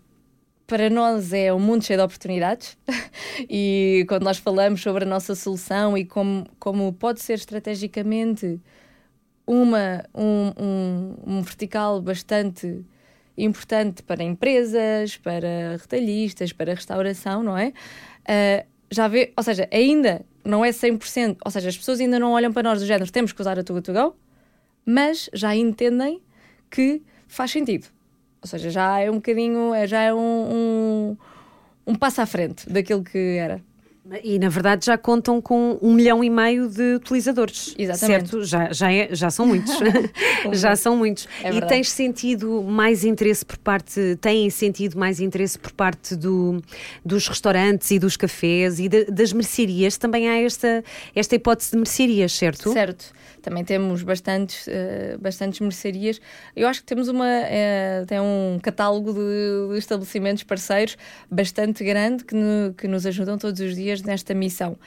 para 0.72 0.90
nós 0.90 1.34
é 1.34 1.54
um 1.54 1.60
mundo 1.60 1.84
cheio 1.84 2.00
de 2.00 2.06
oportunidades 2.06 2.78
e 3.50 4.06
quando 4.08 4.24
nós 4.24 4.38
falamos 4.38 4.82
sobre 4.82 5.04
a 5.04 5.08
nossa 5.08 5.36
solução 5.36 5.98
e 5.98 6.06
como, 6.06 6.46
como 6.58 6.94
pode 6.94 7.22
ser 7.22 7.34
estrategicamente 7.34 8.58
uma, 9.52 10.06
um, 10.16 10.54
um, 10.58 11.16
um 11.28 11.42
vertical 11.42 12.02
bastante 12.02 12.86
importante 13.38 14.02
para 14.02 14.24
empresas, 14.24 15.18
para 15.18 15.76
retalhistas, 15.78 16.54
para 16.54 16.74
restauração, 16.74 17.44
não 17.44 17.58
é? 17.58 17.74
Uh, 18.22 18.66
já 18.90 19.10
vê, 19.10 19.34
ou 19.36 19.44
seja, 19.44 19.68
ainda 19.70 20.26
não 20.46 20.64
é 20.64 20.70
100%, 20.70 21.38
ou 21.44 21.52
seja, 21.52 21.68
as 21.68 21.78
pessoas 21.78 22.00
ainda 22.00 22.18
não 22.18 22.32
olham 22.32 22.54
para 22.54 22.64
nós 22.64 22.80
do 22.80 22.86
género 22.86 23.12
temos 23.12 23.34
que 23.34 23.42
usar 23.42 23.60
a 23.60 23.64
Tuga 23.64 23.82
to 23.82 24.16
mas 24.86 25.30
já 25.34 25.54
entendem 25.54 26.22
que 26.70 27.02
faz 27.28 27.52
sentido. 27.52 27.88
Ou 28.42 28.48
seja, 28.48 28.70
já 28.70 29.00
é 29.00 29.12
um 29.12 29.16
bocadinho, 29.16 29.74
é, 29.74 29.86
já 29.86 30.02
é 30.02 30.14
um, 30.14 30.18
um, 30.18 31.18
um 31.88 31.96
passo 31.96 32.22
à 32.22 32.26
frente 32.26 32.70
daquilo 32.70 33.04
que 33.04 33.38
era. 33.38 33.62
E 34.24 34.40
na 34.40 34.50
verdade 34.50 34.88
já 34.88 34.98
contam 34.98 35.40
com 35.40 35.78
um 35.80 35.94
milhão 35.94 36.24
e 36.24 36.30
meio 36.30 36.68
de 36.68 36.96
utilizadores. 36.96 37.76
Exatamente. 37.78 38.30
Certo? 38.30 38.44
Já, 38.44 38.74
já, 38.74 38.92
é, 38.92 39.10
já 39.14 39.30
são 39.30 39.46
muitos. 39.46 39.74
já 40.54 40.76
são 40.76 40.98
muitos. 40.98 41.28
É 41.44 41.54
e 41.54 41.62
tens 41.62 41.92
sentido 41.92 42.64
mais 42.64 43.04
interesse 43.04 43.46
por 43.46 43.58
parte, 43.60 44.18
têm 44.20 44.50
sentido 44.50 44.98
mais 44.98 45.20
interesse 45.20 45.58
por 45.58 45.72
parte 45.72 46.16
do, 46.16 46.62
dos 47.06 47.28
restaurantes 47.28 47.92
e 47.92 48.00
dos 48.00 48.18
cafés 48.18 48.80
e 48.80 48.90
de- 48.90 49.06
das 49.06 49.32
mercearias. 49.32 49.98
Também 49.98 50.28
há 50.28 50.42
esta, 50.42 50.84
esta 51.16 51.36
hipótese 51.36 51.72
de 51.72 51.78
mercearias, 51.78 52.32
certo? 52.34 52.74
Certo. 52.74 53.06
Também 53.42 53.64
temos 53.64 54.04
bastantes, 54.04 54.68
eh, 54.68 55.18
bastantes 55.20 55.60
mercearias. 55.60 56.22
Eu 56.56 56.68
acho 56.68 56.82
que 56.82 56.86
temos 56.86 57.08
uma, 57.08 57.28
eh, 57.28 58.04
tem 58.08 58.20
um 58.20 58.60
catálogo 58.62 59.14
de, 59.14 59.78
estabelecimentos 59.78 60.44
parceiros 60.44 60.98
bastante 61.30 61.84
grande 61.84 62.24
que, 62.24 62.36
no- 62.36 62.74
que 62.74 62.88
nos 62.88 63.06
ajudam 63.06 63.38
todos 63.38 63.60
os 63.60 63.76
dias 63.76 64.02
nesta 64.02 64.34
missão. 64.34 64.78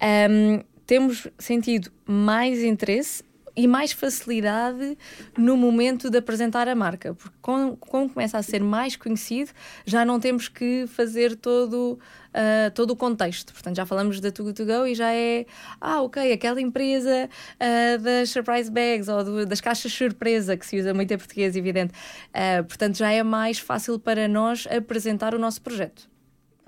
Ahm, 0.00 0.62
temos 0.86 1.28
sentido 1.38 1.90
mais 2.06 2.62
interesse 2.62 3.22
e 3.58 3.66
mais 3.66 3.90
facilidade 3.90 4.96
no 5.36 5.56
momento 5.56 6.08
de 6.08 6.18
apresentar 6.18 6.68
a 6.68 6.74
marca, 6.74 7.12
porque 7.14 7.36
com- 7.42 7.74
como 7.76 8.08
começa 8.08 8.38
a 8.38 8.42
ser 8.42 8.62
mais 8.62 8.94
conhecido, 8.94 9.50
já 9.84 10.04
não 10.04 10.20
temos 10.20 10.46
que 10.48 10.86
fazer 10.86 11.34
todo, 11.34 11.98
ah, 12.32 12.70
todo 12.72 12.92
o 12.92 12.96
contexto. 12.96 13.52
Portanto, 13.52 13.74
já 13.76 13.84
falamos 13.84 14.20
da 14.20 14.30
Too 14.30 14.52
To 14.52 14.64
Go 14.64 14.86
e 14.86 14.94
já 14.94 15.12
é, 15.12 15.44
ah, 15.80 16.00
ok, 16.02 16.32
aquela 16.32 16.60
empresa 16.60 17.28
ah, 17.58 17.96
das 17.98 18.30
surprise 18.30 18.70
bags 18.70 19.08
ou 19.08 19.24
do- 19.24 19.46
das 19.46 19.60
caixas 19.60 19.92
surpresa, 19.92 20.56
que 20.56 20.64
se 20.64 20.78
usa 20.78 20.94
muito 20.94 21.12
em 21.12 21.18
português, 21.18 21.56
evidente. 21.56 21.92
Ah, 22.32 22.62
portanto, 22.62 22.96
já 22.96 23.10
é 23.10 23.22
mais 23.24 23.58
fácil 23.58 23.98
para 23.98 24.28
nós 24.28 24.66
apresentar 24.70 25.34
o 25.34 25.38
nosso 25.38 25.60
projeto. 25.60 26.08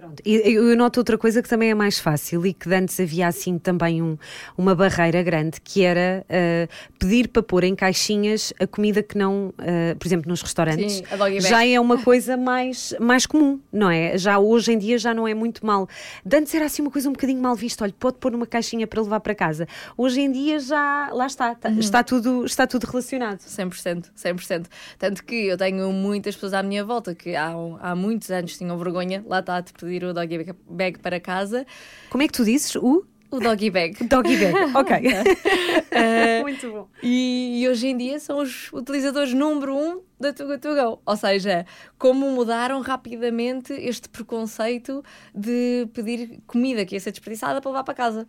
Pronto. 0.00 0.23
Eu 0.25 0.75
noto 0.76 0.99
outra 1.00 1.19
coisa 1.19 1.42
que 1.42 1.49
também 1.49 1.71
é 1.71 1.75
mais 1.75 1.99
fácil 1.99 2.47
e 2.47 2.54
que 2.54 2.73
antes 2.73 2.99
havia 2.99 3.28
assim 3.28 3.59
também 3.59 4.00
um- 4.00 4.16
uma 4.57 4.75
barreira 4.75 5.23
grande, 5.23 5.61
que 5.61 5.83
era 5.83 6.25
ah, 6.28 6.66
pedir 6.99 7.28
para 7.28 7.42
pôr 7.42 7.64
em 7.64 7.75
caixinhas 7.75 8.52
a 8.59 8.66
comida 8.66 9.02
que 9.02 9.19
não, 9.19 9.52
ah, 9.59 9.95
por 9.99 10.07
exemplo, 10.09 10.28
nos 10.30 10.40
restaurantes, 10.40 10.95
Sim, 10.95 11.04
já 11.40 11.66
é 11.66 11.78
uma 11.78 11.99
coisa 12.02 12.37
mais, 12.37 12.95
mais 12.99 13.26
comum, 13.26 13.61
não 13.71 13.90
é? 13.90 14.16
Já 14.16 14.38
hoje 14.38 14.73
em 14.73 14.78
dia 14.78 14.97
já 14.99 15.12
não 15.12 15.28
é 15.28 15.35
muito 15.35 15.66
mal. 15.66 15.87
De 16.25 16.37
antes 16.37 16.54
era 16.54 16.64
assim 16.64 16.80
uma 16.80 16.90
coisa 16.90 17.09
um 17.09 17.12
bocadinho 17.12 17.40
mal 17.42 17.54
vista, 17.54 17.85
olha, 17.85 17.95
pode 17.99 18.16
pôr 18.19 18.33
numa 18.33 18.47
caixinha 18.47 18.87
para 18.87 19.02
levar 19.02 19.21
para 19.21 19.35
casa. 19.35 19.66
Hoje 19.99 20.21
em 20.23 20.33
dia 20.33 20.59
já, 20.61 21.11
lá 21.12 21.26
está, 21.26 21.54
tá- 21.54 21.69
Uhum. 21.69 21.78
está, 21.78 22.02
tudo, 22.02 22.45
está 22.47 22.66
tudo 22.66 22.85
relacionado. 22.87 23.40
100%, 23.40 24.11
100%. 24.16 24.66
Tanto 24.99 25.23
que 25.25 25.35
eu 25.47 25.59
tenho 25.59 25.92
muitas 25.92 26.35
pessoas 26.35 26.54
à 26.54 26.62
minha 26.62 26.85
volta 26.85 27.14
que 27.14 27.35
há, 27.37 27.52
há 27.80 27.95
muitos 27.95 28.30
anos 28.30 28.57
tinham 28.57 28.78
vergonha, 28.78 29.23
lá 29.26 29.40
está, 29.40 29.61
de 29.61 29.73
pedir 29.73 29.89
o 30.04 30.12
doggy 30.14 30.54
bag 30.68 30.99
para 30.99 31.18
casa. 31.20 31.66
Como 32.11 32.23
é 32.23 32.26
que 32.26 32.32
tu 32.32 32.44
dizes? 32.44 32.75
O 32.76 33.04
O 33.30 33.38
doggy 33.38 33.70
bag. 33.70 34.02
doggy 34.09 34.37
bag. 34.37 34.54
Ok. 34.75 34.97
Eh, 35.92 36.40
muito 36.42 36.70
bom. 36.70 36.88
E, 37.02 37.62
e 37.62 37.68
hoje 37.68 37.88
em 37.88 37.97
dia 37.97 38.20
são 38.20 38.38
os 38.38 38.73
utilizadores 38.73 39.35
número 39.35 39.76
um 39.76 40.00
da 40.20 40.32
Tuga 40.32 40.56
To 40.56 40.68
Go. 40.73 41.02
Ou 41.04 41.16
seja, 41.16 41.66
como 41.99 42.30
mudaram 42.30 42.80
rapidamente 42.80 43.73
este 43.73 44.09
preconceito 44.09 45.02
de 45.35 45.88
pedir 45.92 46.40
comida 46.47 46.85
que 46.87 46.94
ia 46.94 47.00
ser 47.00 47.11
desperdiçada 47.11 47.61
para 47.61 47.70
levar 47.73 47.82
para 47.85 47.94
casa. 47.94 48.28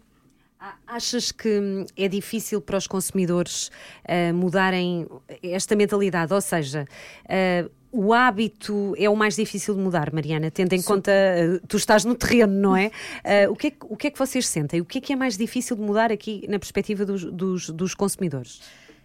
Achas 0.88 1.32
que 1.32 1.60
hum, 1.60 1.86
é 1.96 2.08
difícil 2.08 2.62
para 2.62 2.78
os 2.78 2.88
consumidores 2.88 3.72
ah, 4.08 4.34
mudarem 4.34 5.08
esta 5.44 5.76
mentalidade? 5.76 6.34
Ou 6.34 6.42
seja, 6.42 6.86
ah, 7.30 7.70
o 7.92 8.14
hábito 8.14 8.94
é 8.98 9.10
o 9.10 9.16
mais 9.16 9.36
difícil 9.36 9.76
de 9.76 9.82
mudar, 9.82 10.14
Mariana, 10.14 10.50
tendo 10.50 10.74
em 10.74 10.82
conta, 10.82 11.12
ah, 11.12 11.66
tu 11.68 11.78
estás 11.78 12.06
no 12.06 12.16
terreno, 12.16 12.54
não 12.54 12.76
é? 12.76 12.92
Ah, 13.24 13.50
o, 13.50 13.56
que 13.56 13.68
é 13.68 13.72
que, 13.72 13.78
o 13.82 13.98
que 13.98 14.08
é 14.08 14.12
que 14.12 14.18
vocês 14.18 14.48
sentem? 14.48 14.80
O 14.80 14.86
que 14.86 15.00
é 15.00 15.02
que 15.02 15.14
é 15.14 15.16
mais 15.16 15.38
difícil 15.38 15.76
de 15.76 15.82
mudar 15.82 16.12
aqui 16.12 16.46
na 16.48 16.58
perspectiva 16.58 17.06
dos, 17.06 17.24
dos, 17.26 17.70
dos 17.70 17.94
consumidores? 17.94 18.62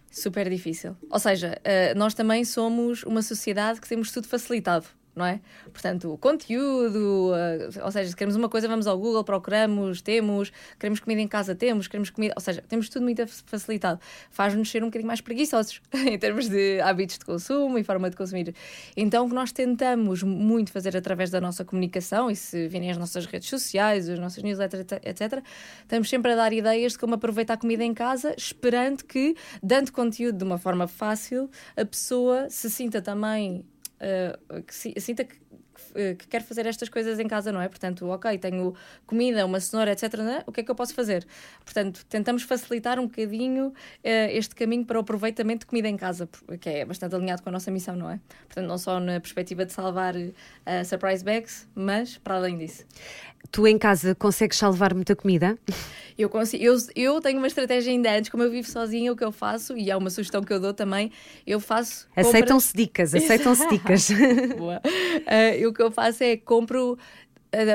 Super 0.09 0.49
difícil. 0.49 0.95
Ou 1.11 1.19
seja, 1.19 1.59
eh, 1.63 1.93
nós 1.93 2.13
também 2.13 2.43
somos 2.45 3.03
uma 3.03 3.21
sociedade 3.21 3.81
que 3.81 3.87
temos 3.87 4.11
tudo 4.11 4.27
facilitado. 4.27 4.87
Não 5.17 5.25
é? 5.25 5.41
Portanto, 5.73 6.15
conteúdo, 6.21 7.33
eh, 7.33 7.83
ou 7.83 7.91
seja, 7.91 8.07
se 8.07 8.15
queremos 8.15 8.35
uma 8.35 8.47
coisa, 8.47 8.67
vamos 8.67 8.85
ao 8.85 8.95
Google, 8.99 9.23
procuramos, 9.23 9.99
temos, 9.99 10.51
queremos 10.77 10.99
comida 10.99 11.19
em 11.19 11.27
casa, 11.27 11.55
temos, 11.55 11.87
queremos 11.87 12.11
comida, 12.11 12.35
ou 12.37 12.41
seja, 12.41 12.63
temos 12.69 12.87
tudo 12.87 13.01
muito 13.01 13.25
facilitado. 13.25 13.99
Faz-nos 14.29 14.69
ser 14.69 14.83
um 14.83 14.87
bocadinho 14.87 15.07
mais 15.07 15.19
preguiçosos 15.19 15.81
em 16.05 16.19
termos 16.19 16.47
de 16.47 16.79
hábitos 16.81 17.17
de 17.17 17.25
consumo 17.25 17.79
e 17.79 17.83
forma 17.83 18.11
de 18.11 18.15
consumir. 18.15 18.53
Então, 18.95 19.25
o 19.25 19.29
que 19.29 19.33
nós 19.33 19.51
tentamos 19.51 20.21
muito 20.21 20.71
fazer 20.71 20.95
através 20.95 21.31
da 21.31 21.41
nossa 21.41 21.65
comunicação, 21.65 22.29
e 22.29 22.35
se 22.35 22.67
virem 22.67 22.91
as 22.91 22.97
nossas 22.97 23.25
redes 23.25 23.49
sociais, 23.49 24.07
as 24.07 24.19
nossas 24.19 24.43
newsletters, 24.43 24.85
etc., 25.01 25.43
estamos 25.81 26.07
sempre 26.07 26.33
a 26.33 26.35
dar 26.35 26.53
ideias 26.53 26.91
de 26.91 26.99
como 26.99 27.15
aproveitar 27.15 27.55
a 27.55 27.57
comida 27.57 27.83
em 27.83 27.93
casa, 27.93 28.35
esperando 28.37 29.03
que, 29.03 29.35
dando 29.63 29.91
conteúdo 29.91 30.37
de 30.37 30.43
uma 30.43 30.59
forma 30.59 30.87
fácil, 30.87 31.49
a 31.75 31.83
pessoa 31.83 32.47
se 32.51 32.69
sinta 32.69 33.01
também 33.01 33.65
uh, 34.01 34.61
que 34.63 34.73
sinta 35.01 35.23
que, 35.23 35.35
que- 35.35 36.15
que 36.15 36.27
quer 36.27 36.41
fazer 36.43 36.65
estas 36.65 36.89
coisas 36.89 37.19
em 37.19 37.27
casa, 37.27 37.51
não 37.51 37.61
é? 37.61 37.67
Portanto, 37.67 38.07
ok, 38.07 38.37
tenho 38.39 38.73
comida, 39.05 39.45
uma 39.45 39.59
cenoura, 39.59 39.91
etc. 39.91 40.03
é? 40.19 40.43
O 40.47 40.51
que 40.51 40.61
é 40.61 40.63
que 40.63 40.71
eu 40.71 40.75
posso 40.75 40.93
fazer? 40.93 41.25
Portanto, 41.63 42.05
tentamos 42.09 42.43
facilitar 42.43 42.99
um 42.99 43.05
bocadinho 43.07 43.73
eh, 44.03 44.35
este 44.35 44.55
caminho 44.55 44.85
para 44.85 44.97
o 44.97 45.01
aproveitamento 45.01 45.61
de 45.61 45.65
comida 45.67 45.87
em 45.87 45.95
casa, 45.97 46.27
que 46.59 46.69
é 46.69 46.85
bastante 46.85 47.15
alinhado 47.15 47.41
com 47.43 47.49
a 47.49 47.51
nossa 47.51 47.69
missão, 47.71 47.95
não 47.95 48.09
é? 48.09 48.19
Portanto, 48.47 48.65
não 48.67 48.77
só 48.77 48.99
na 48.99 49.19
perspectiva 49.19 49.65
de 49.65 49.71
salvar 49.73 50.15
eh, 50.15 50.83
surprise 50.83 51.23
bags, 51.23 51.67
mas 51.75 52.17
para 52.17 52.35
além 52.35 52.57
disso. 52.57 52.83
Tu 53.51 53.65
em 53.67 53.77
casa 53.77 54.13
consegues 54.13 54.57
salvar 54.57 54.93
muita 54.93 55.15
comida? 55.15 55.57
Eu, 56.17 56.29
consigo, 56.29 56.63
eu, 56.63 56.75
eu 56.95 57.21
tenho 57.21 57.37
uma 57.37 57.47
estratégia 57.47 57.91
ainda 57.91 58.11
antes, 58.17 58.29
como 58.31 58.41
eu 58.43 58.49
vivo 58.51 58.67
sozinha, 58.67 59.11
o 59.13 59.15
que 59.15 59.23
eu 59.23 59.31
faço, 59.31 59.77
e 59.77 59.89
é 59.91 59.95
uma 59.95 60.09
sugestão 60.09 60.41
que 60.41 60.51
eu 60.51 60.59
dou 60.59 60.73
também, 60.73 61.11
eu 61.45 61.59
faço. 61.59 62.07
compras- 62.07 62.27
Aceitam-se 62.27 62.75
dicas, 62.75 63.13
aceitam-se 63.13 63.67
dicas. 63.69 64.09
Boa. 64.57 64.81
E 65.59 65.65
o 65.65 65.71
que 65.73 65.81
eu 65.81 65.91
faço 65.91 66.23
é 66.23 66.35
compro 66.35 66.97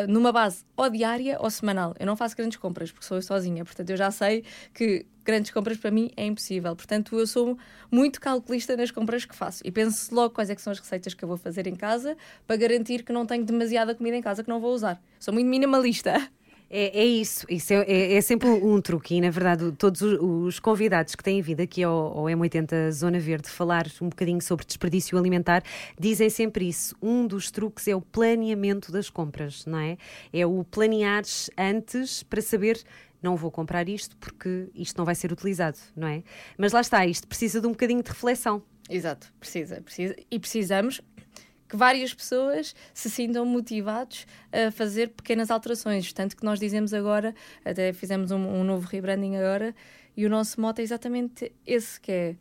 numa 0.08 0.32
base 0.32 0.64
ou 0.76 0.88
diária 0.90 1.36
ou 1.40 1.50
semanal. 1.50 1.94
Eu 1.98 2.06
não 2.06 2.16
faço 2.16 2.36
grandes 2.36 2.58
compras 2.58 2.90
porque 2.90 3.06
sou 3.06 3.18
eu 3.18 3.22
sozinha, 3.22 3.64
portanto 3.64 3.90
eu 3.90 3.96
já 3.96 4.10
sei 4.10 4.44
que 4.74 5.06
grandes 5.24 5.50
compras 5.50 5.76
para 5.76 5.90
mim 5.90 6.10
é 6.16 6.26
impossível. 6.26 6.74
Portanto 6.76 7.18
eu 7.18 7.26
sou 7.26 7.58
muito 7.90 8.20
calculista 8.20 8.76
nas 8.76 8.90
compras 8.90 9.24
que 9.24 9.34
faço 9.34 9.62
e 9.64 9.70
penso 9.70 10.14
logo 10.14 10.34
quais 10.34 10.50
é 10.50 10.56
são 10.56 10.70
as 10.70 10.78
receitas 10.78 11.14
que 11.14 11.24
eu 11.24 11.28
vou 11.28 11.36
fazer 11.36 11.66
em 11.66 11.74
casa 11.74 12.16
para 12.46 12.56
garantir 12.56 13.02
que 13.02 13.12
não 13.12 13.26
tenho 13.26 13.44
demasiada 13.44 13.94
comida 13.94 14.16
em 14.16 14.22
casa 14.22 14.42
que 14.42 14.48
não 14.48 14.60
vou 14.60 14.74
usar. 14.74 15.00
Sou 15.18 15.32
muito 15.32 15.48
minimalista. 15.48 16.28
É, 16.74 17.00
é 17.00 17.04
isso, 17.04 17.44
isso 17.50 17.70
é, 17.70 17.84
é- 17.86 18.14
é 18.14 18.20
sempre 18.22 18.48
um 18.48 18.80
truque 18.80 19.14
e, 19.14 19.20
na 19.20 19.28
verdade, 19.28 19.70
todos 19.72 20.00
os, 20.00 20.18
os 20.18 20.58
convidados 20.58 21.14
que 21.14 21.22
têm 21.22 21.42
vindo 21.42 21.60
aqui 21.60 21.82
ao, 21.82 21.92
ao 22.18 22.24
M80 22.24 22.90
Zona 22.92 23.18
Verde 23.20 23.50
falar 23.50 23.86
um 24.00 24.08
bocadinho 24.08 24.40
sobre 24.40 24.64
desperdício 24.64 25.18
alimentar 25.18 25.62
dizem 26.00 26.30
sempre 26.30 26.66
isso. 26.66 26.96
Um 27.02 27.26
dos 27.26 27.50
truques 27.50 27.86
é 27.88 27.94
o 27.94 28.00
planeamento 28.00 28.90
das 28.90 29.10
compras, 29.10 29.66
não 29.66 29.78
é? 29.78 29.98
É 30.32 30.46
o 30.46 30.64
planeares 30.64 31.50
antes 31.58 32.22
para 32.22 32.40
saber. 32.40 32.82
Não 33.22 33.36
vou 33.36 33.50
comprar 33.50 33.86
isto 33.86 34.16
porque 34.16 34.68
isto 34.74 34.96
não 34.96 35.04
vai 35.04 35.14
ser 35.14 35.30
utilizado, 35.30 35.78
não 35.94 36.08
é? 36.08 36.22
Mas 36.56 36.72
lá 36.72 36.80
está, 36.80 37.04
isto 37.06 37.28
precisa 37.28 37.60
de 37.60 37.66
um 37.66 37.72
bocadinho 37.72 38.02
de 38.02 38.08
reflexão. 38.08 38.62
Exato, 38.88 39.32
precisa, 39.38 39.80
precisa. 39.82 40.16
E 40.30 40.38
precisamos 40.38 41.00
que 41.72 41.76
várias 41.78 42.12
pessoas 42.12 42.74
se 42.92 43.08
sintam 43.08 43.46
motivados 43.46 44.26
a 44.52 44.70
fazer 44.70 45.08
pequenas 45.08 45.50
alterações. 45.50 46.12
Tanto 46.12 46.36
que 46.36 46.44
nós 46.44 46.60
dizemos 46.60 46.92
agora, 46.92 47.34
até 47.64 47.94
fizemos 47.94 48.30
um, 48.30 48.36
um 48.36 48.62
novo 48.62 48.86
rebranding 48.86 49.36
agora, 49.36 49.74
e 50.14 50.26
o 50.26 50.28
nosso 50.28 50.60
moto 50.60 50.80
é 50.80 50.82
exatamente 50.82 51.50
esse 51.66 51.98
que 51.98 52.12
é 52.12 52.36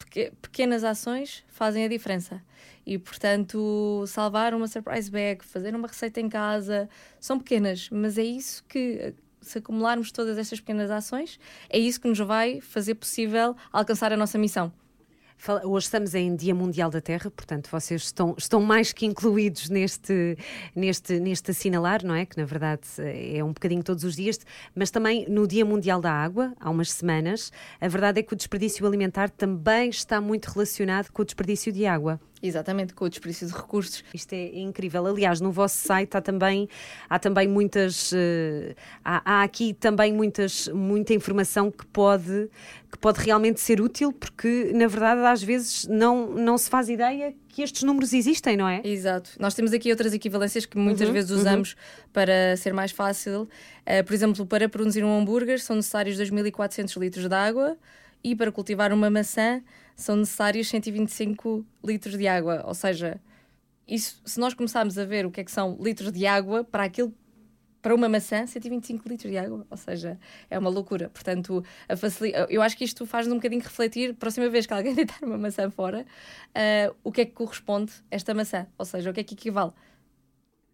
peque- 0.00 0.32
pequenas 0.42 0.82
ações 0.82 1.44
fazem 1.46 1.84
a 1.84 1.88
diferença. 1.88 2.42
E, 2.84 2.98
portanto, 2.98 4.04
salvar 4.08 4.52
uma 4.52 4.66
surprise 4.66 5.08
bag, 5.08 5.44
fazer 5.44 5.72
uma 5.76 5.86
receita 5.86 6.20
em 6.20 6.28
casa, 6.28 6.88
são 7.20 7.38
pequenas, 7.38 7.88
mas 7.88 8.18
é 8.18 8.24
isso 8.24 8.64
que, 8.64 9.14
se 9.40 9.58
acumularmos 9.58 10.10
todas 10.10 10.36
estas 10.38 10.58
pequenas 10.58 10.90
ações, 10.90 11.38
é 11.70 11.78
isso 11.78 12.00
que 12.00 12.08
nos 12.08 12.18
vai 12.18 12.60
fazer 12.60 12.96
possível 12.96 13.54
alcançar 13.72 14.12
a 14.12 14.16
nossa 14.16 14.36
missão. 14.36 14.72
Hoje 15.64 15.86
estamos 15.86 16.14
em 16.16 16.34
Dia 16.34 16.52
Mundial 16.52 16.90
da 16.90 17.00
Terra, 17.00 17.30
portanto 17.30 17.70
vocês 17.70 18.02
estão, 18.02 18.34
estão 18.36 18.60
mais 18.60 18.92
que 18.92 19.06
incluídos 19.06 19.70
neste, 19.70 20.36
neste, 20.74 21.20
neste 21.20 21.52
assinalar, 21.52 22.04
não 22.04 22.14
é? 22.14 22.26
Que 22.26 22.36
na 22.36 22.44
verdade 22.44 22.82
é 22.98 23.42
um 23.42 23.52
bocadinho 23.52 23.82
todos 23.82 24.02
os 24.02 24.16
dias, 24.16 24.40
mas 24.74 24.90
também 24.90 25.26
no 25.28 25.46
Dia 25.46 25.64
Mundial 25.64 26.00
da 26.00 26.12
Água, 26.12 26.52
há 26.58 26.68
umas 26.68 26.90
semanas, 26.90 27.52
a 27.80 27.86
verdade 27.86 28.18
é 28.18 28.22
que 28.22 28.32
o 28.32 28.36
desperdício 28.36 28.84
alimentar 28.84 29.30
também 29.30 29.88
está 29.90 30.20
muito 30.20 30.46
relacionado 30.46 31.10
com 31.12 31.22
o 31.22 31.24
desperdício 31.24 31.72
de 31.72 31.86
água. 31.86 32.20
Exatamente, 32.42 32.94
com 32.94 33.04
o 33.04 33.08
desperdício 33.08 33.46
de 33.46 33.52
recursos. 33.52 34.04
Isto 34.14 34.32
é 34.32 34.58
incrível. 34.58 35.06
Aliás, 35.06 35.40
no 35.40 35.50
vosso 35.50 35.76
site 35.76 36.16
há 36.16 36.20
também, 36.20 36.68
há 37.08 37.18
também 37.18 37.48
muitas. 37.48 38.12
Uh, 38.12 38.74
há, 39.04 39.22
há, 39.24 39.42
aqui 39.42 39.74
também 39.74 40.12
muitas, 40.12 40.68
muita 40.68 41.12
informação 41.14 41.70
que 41.70 41.84
pode, 41.86 42.48
que 42.90 42.98
pode 42.98 43.20
realmente 43.20 43.60
ser 43.60 43.80
útil, 43.80 44.12
porque 44.12 44.70
na 44.72 44.86
verdade 44.86 45.20
às 45.22 45.42
vezes 45.42 45.86
não, 45.86 46.28
não 46.30 46.56
se 46.56 46.70
faz 46.70 46.88
ideia 46.88 47.34
que 47.48 47.62
estes 47.62 47.82
números 47.82 48.12
existem, 48.12 48.56
não 48.56 48.68
é? 48.68 48.80
Exato. 48.84 49.30
Nós 49.40 49.54
temos 49.54 49.72
aqui 49.72 49.90
outras 49.90 50.14
equivalências 50.14 50.64
que 50.64 50.78
muitas 50.78 51.08
uhum, 51.08 51.14
vezes 51.14 51.30
uhum. 51.30 51.38
usamos 51.38 51.72
uhum. 51.72 52.08
para 52.12 52.56
ser 52.56 52.72
mais 52.72 52.92
fácil. 52.92 53.48
Uh, 53.82 54.04
por 54.04 54.14
exemplo, 54.14 54.46
para 54.46 54.68
produzir 54.68 55.04
um 55.04 55.18
hambúrguer 55.18 55.60
são 55.60 55.74
necessários 55.74 56.16
2.400 56.18 56.96
litros 57.00 57.28
de 57.28 57.34
água 57.34 57.76
e 58.22 58.36
para 58.36 58.52
cultivar 58.52 58.92
uma 58.92 59.10
maçã 59.10 59.62
são 59.98 60.16
necessários 60.16 60.68
125 60.68 61.66
litros 61.84 62.16
de 62.16 62.28
água. 62.28 62.62
Ou 62.64 62.72
seja, 62.72 63.20
isso, 63.86 64.22
se 64.24 64.38
nós 64.38 64.54
começarmos 64.54 64.96
a 64.96 65.04
ver 65.04 65.26
o 65.26 65.30
que 65.30 65.40
é 65.40 65.44
que 65.44 65.50
são 65.50 65.76
litros 65.80 66.12
de 66.12 66.24
água 66.24 66.62
para 66.62 66.84
aquilo 66.84 67.12
para 67.82 67.94
uma 67.94 68.08
maçã, 68.08 68.44
125 68.46 69.08
litros 69.08 69.30
de 69.30 69.38
água, 69.38 69.66
ou 69.70 69.76
seja, 69.76 70.18
é 70.50 70.58
uma 70.58 70.68
loucura. 70.68 71.08
Portanto, 71.10 71.64
eu 72.48 72.60
acho 72.60 72.76
que 72.76 72.84
isto 72.84 73.06
faz-nos 73.06 73.32
um 73.32 73.36
bocadinho 73.36 73.62
refletir, 73.62 74.14
próxima 74.14 74.48
vez 74.48 74.66
que 74.66 74.72
alguém 74.72 74.94
deitar 74.94 75.22
uma 75.22 75.38
maçã 75.38 75.70
fora, 75.70 76.04
uh, 76.50 76.94
o 77.04 77.12
que 77.12 77.20
é 77.20 77.24
que 77.24 77.32
corresponde 77.32 77.92
a 78.10 78.16
esta 78.16 78.34
maçã, 78.34 78.66
ou 78.76 78.84
seja, 78.84 79.10
o 79.10 79.14
que 79.14 79.20
é 79.20 79.24
que 79.24 79.34
equivale. 79.34 79.72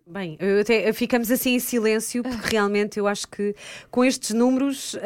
Bem, 0.07 0.37
até, 0.61 0.93
ficamos 0.93 1.31
assim 1.31 1.55
em 1.55 1.59
silêncio, 1.59 2.23
porque 2.23 2.49
realmente 2.51 2.99
eu 2.99 3.07
acho 3.07 3.27
que 3.27 3.55
com 3.91 4.05
estes 4.05 4.33
números 4.33 4.93
uh, 4.93 4.99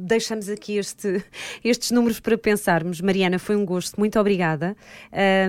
deixamos 0.00 0.48
aqui 0.48 0.78
este, 0.78 1.24
estes 1.62 1.92
números 1.92 2.18
para 2.18 2.36
pensarmos. 2.36 3.00
Mariana, 3.00 3.38
foi 3.38 3.54
um 3.54 3.64
gosto, 3.64 4.00
muito 4.00 4.18
obrigada. 4.18 4.76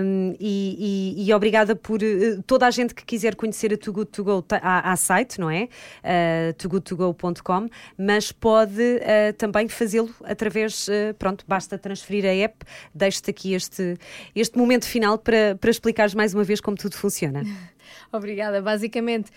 Um, 0.00 0.36
e, 0.38 1.16
e, 1.18 1.28
e, 1.28 1.34
obrigada 1.34 1.74
por 1.74 2.00
uh, 2.00 2.40
toda 2.46 2.64
a 2.64 2.70
gente 2.70 2.94
que 2.94 3.04
quiser 3.04 3.34
conhecer 3.34 3.74
a 3.74 3.76
Too 3.76 3.92
Good 3.92 4.12
To 4.12 4.22
Go, 4.22 4.44
há, 4.52 4.94
site, 4.94 5.40
não 5.40 5.50
é? 5.50 5.64
Uh, 5.64 6.52
togoodtogo.com, 6.56 7.68
mas 7.98 8.30
pode 8.30 8.80
uh, 8.80 9.32
também 9.38 9.66
fazê-lo 9.66 10.14
através, 10.22 10.86
pronto, 11.18 11.44
basta 11.48 11.76
transferir 11.76 12.24
a 12.24 12.32
app. 12.32 12.64
Deixo-te 12.94 13.28
aqui 13.28 13.54
este, 13.54 13.98
este 14.36 14.56
momento 14.56 14.84
final 14.84 15.18
para, 15.18 15.56
para 15.60 15.68
explicares 15.68 16.14
mais 16.14 16.32
uma 16.32 16.44
vez 16.44 16.60
como 16.60 16.76
tudo 16.76 16.94
funciona. 16.94 17.42
Obrigada. 18.12 18.60
Basicamente, 18.60 19.30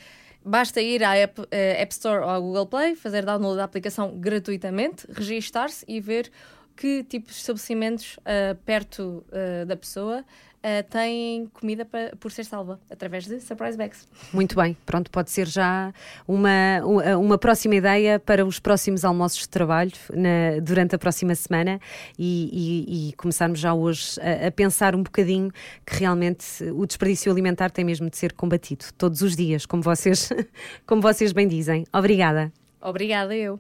basta 0.43 0.81
ir 0.81 1.03
à 1.03 1.15
App, 1.15 1.41
uh, 1.41 1.47
App 1.51 1.93
Store 1.93 2.23
ou 2.23 2.29
ao 2.29 2.41
Google 2.41 2.67
Play, 2.67 2.95
fazer 2.95 3.25
download 3.25 3.57
da 3.57 3.63
aplicação 3.63 4.17
gratuitamente, 4.19 5.07
registar-se 5.09 5.85
e 5.87 5.99
ver 5.99 6.31
que 6.75 7.03
tipo 7.03 7.27
de 7.27 7.33
estabelecimentos 7.33 8.17
uh, 8.17 8.55
perto 8.65 9.25
uh, 9.29 9.65
da 9.65 9.77
pessoa 9.77 10.25
uh, 10.65 10.83
têm 10.89 11.45
comida 11.53 11.85
pra, 11.85 12.11
por 12.19 12.31
ser 12.31 12.43
salva 12.43 12.79
através 12.89 13.25
de 13.25 13.39
surprise 13.39 13.77
bags. 13.77 14.07
Muito 14.33 14.55
bem, 14.55 14.75
pronto, 14.85 15.11
pode 15.11 15.29
ser 15.29 15.47
já 15.47 15.93
uma, 16.27 16.81
uma 17.17 17.37
próxima 17.37 17.75
ideia 17.75 18.19
para 18.19 18.43
os 18.45 18.59
próximos 18.59 19.05
almoços 19.05 19.41
de 19.41 19.49
trabalho 19.49 19.91
na, 20.13 20.59
durante 20.61 20.95
a 20.95 20.97
próxima 20.97 21.35
semana 21.35 21.79
e, 22.17 22.49
e, 22.87 23.09
e 23.09 23.13
começarmos 23.13 23.59
já 23.59 23.73
hoje 23.73 24.19
a, 24.19 24.47
a, 24.47 24.51
pensar 24.51 24.95
um 24.95 25.03
bocadinho 25.03 25.51
que 25.85 25.99
realmente 25.99 26.45
o 26.73 26.85
desperdício 26.85 27.31
alimentar 27.31 27.69
tem 27.69 27.85
mesmo 27.85 28.09
de 28.09 28.17
ser 28.17 28.33
combatido 28.33 28.85
todos 28.97 29.21
os 29.21 29.35
dias, 29.35 29.65
como 29.65 29.83
vocês, 29.83 30.29
como 30.87 31.01
vocês 31.01 31.31
bem 31.31 31.47
dizem. 31.47 31.85
Obrigada. 31.93 32.51
Obrigada 32.81 33.35
eu. 33.35 33.59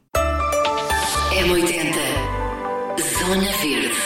M80 1.35 2.35
Zona 2.97 3.51
Verde 3.57 4.04